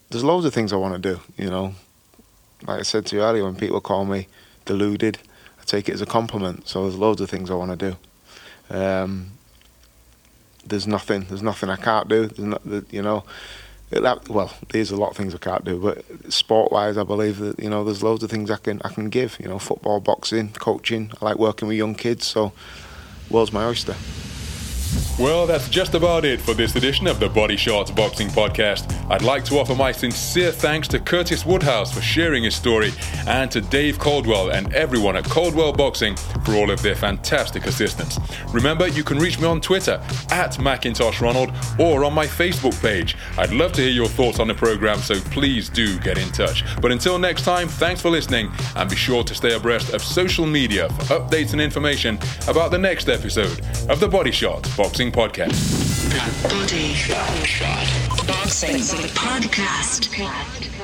there's 0.08 0.24
loads 0.24 0.46
of 0.46 0.54
things 0.54 0.72
I 0.72 0.76
want 0.76 1.00
to 1.00 1.14
do, 1.14 1.20
you 1.36 1.50
know. 1.50 1.74
Like 2.66 2.80
I 2.80 2.82
said 2.82 3.04
to 3.06 3.16
you 3.16 3.22
earlier, 3.22 3.44
when 3.44 3.56
people 3.56 3.80
call 3.80 4.06
me 4.06 4.26
deluded, 4.64 5.18
I 5.60 5.64
take 5.64 5.88
it 5.88 5.92
as 5.92 6.00
a 6.00 6.06
compliment. 6.06 6.66
So 6.66 6.84
there's 6.84 6.96
loads 6.96 7.20
of 7.20 7.28
things 7.28 7.50
I 7.50 7.54
want 7.54 7.78
to 7.78 7.90
do. 7.90 8.74
Um, 8.74 9.37
there's 10.68 10.86
nothing, 10.86 11.26
there's 11.28 11.42
nothing 11.42 11.70
I 11.70 11.76
can't 11.76 12.08
do. 12.08 12.30
Not, 12.38 12.62
you 12.90 13.02
know, 13.02 13.24
that, 13.90 14.28
well, 14.28 14.52
there's 14.68 14.90
a 14.90 14.96
lot 14.96 15.10
of 15.10 15.16
things 15.16 15.34
I 15.34 15.38
can't 15.38 15.64
do, 15.64 15.78
but 15.78 16.32
sport-wise, 16.32 16.98
I 16.98 17.04
believe 17.04 17.38
that 17.38 17.58
you 17.58 17.70
know 17.70 17.84
there's 17.84 18.02
loads 18.02 18.22
of 18.22 18.30
things 18.30 18.50
I 18.50 18.56
can 18.56 18.80
I 18.84 18.90
can 18.90 19.08
give. 19.08 19.38
You 19.40 19.48
know, 19.48 19.58
football, 19.58 20.00
boxing, 20.00 20.50
coaching. 20.50 21.10
I 21.20 21.24
like 21.24 21.38
working 21.38 21.68
with 21.68 21.76
young 21.78 21.94
kids, 21.94 22.26
so 22.26 22.52
world's 23.30 23.52
my 23.52 23.64
oyster. 23.64 23.96
Well, 25.18 25.48
that's 25.48 25.68
just 25.68 25.94
about 25.94 26.24
it 26.24 26.40
for 26.40 26.54
this 26.54 26.76
edition 26.76 27.08
of 27.08 27.18
the 27.18 27.28
Body 27.28 27.56
Shots 27.56 27.90
Boxing 27.90 28.28
Podcast. 28.28 28.94
I'd 29.10 29.22
like 29.22 29.44
to 29.46 29.58
offer 29.58 29.74
my 29.74 29.90
sincere 29.90 30.52
thanks 30.52 30.86
to 30.88 31.00
Curtis 31.00 31.44
Woodhouse 31.44 31.92
for 31.92 32.00
sharing 32.00 32.44
his 32.44 32.54
story 32.54 32.92
and 33.26 33.50
to 33.50 33.60
Dave 33.60 33.98
Coldwell 33.98 34.50
and 34.50 34.72
everyone 34.74 35.16
at 35.16 35.24
Coldwell 35.24 35.72
Boxing 35.72 36.14
for 36.44 36.54
all 36.54 36.70
of 36.70 36.80
their 36.82 36.94
fantastic 36.94 37.66
assistance. 37.66 38.16
Remember, 38.52 38.86
you 38.86 39.02
can 39.02 39.18
reach 39.18 39.40
me 39.40 39.46
on 39.46 39.60
Twitter 39.60 40.00
at 40.30 40.56
Macintosh 40.60 41.20
Ronald 41.20 41.50
or 41.80 42.04
on 42.04 42.14
my 42.14 42.26
Facebook 42.26 42.80
page. 42.80 43.16
I'd 43.36 43.50
love 43.50 43.72
to 43.72 43.82
hear 43.82 43.90
your 43.90 44.06
thoughts 44.06 44.38
on 44.38 44.46
the 44.46 44.54
program, 44.54 44.98
so 44.98 45.18
please 45.32 45.68
do 45.68 45.98
get 45.98 46.16
in 46.16 46.28
touch. 46.30 46.64
But 46.80 46.92
until 46.92 47.18
next 47.18 47.42
time, 47.42 47.66
thanks 47.66 48.00
for 48.00 48.10
listening 48.10 48.52
and 48.76 48.88
be 48.88 48.94
sure 48.94 49.24
to 49.24 49.34
stay 49.34 49.54
abreast 49.54 49.92
of 49.94 50.02
social 50.02 50.46
media 50.46 50.88
for 50.90 51.18
updates 51.18 51.52
and 51.52 51.60
information 51.60 52.20
about 52.46 52.70
the 52.70 52.78
next 52.78 53.08
episode 53.08 53.60
of 53.90 53.98
the 53.98 54.06
Body 54.06 54.30
Shot 54.30 54.64
Boxing 54.78 55.10
Podcast. 55.10 55.50
The 58.14 58.24
Boxing 58.28 58.76
Podcast. 59.08 60.77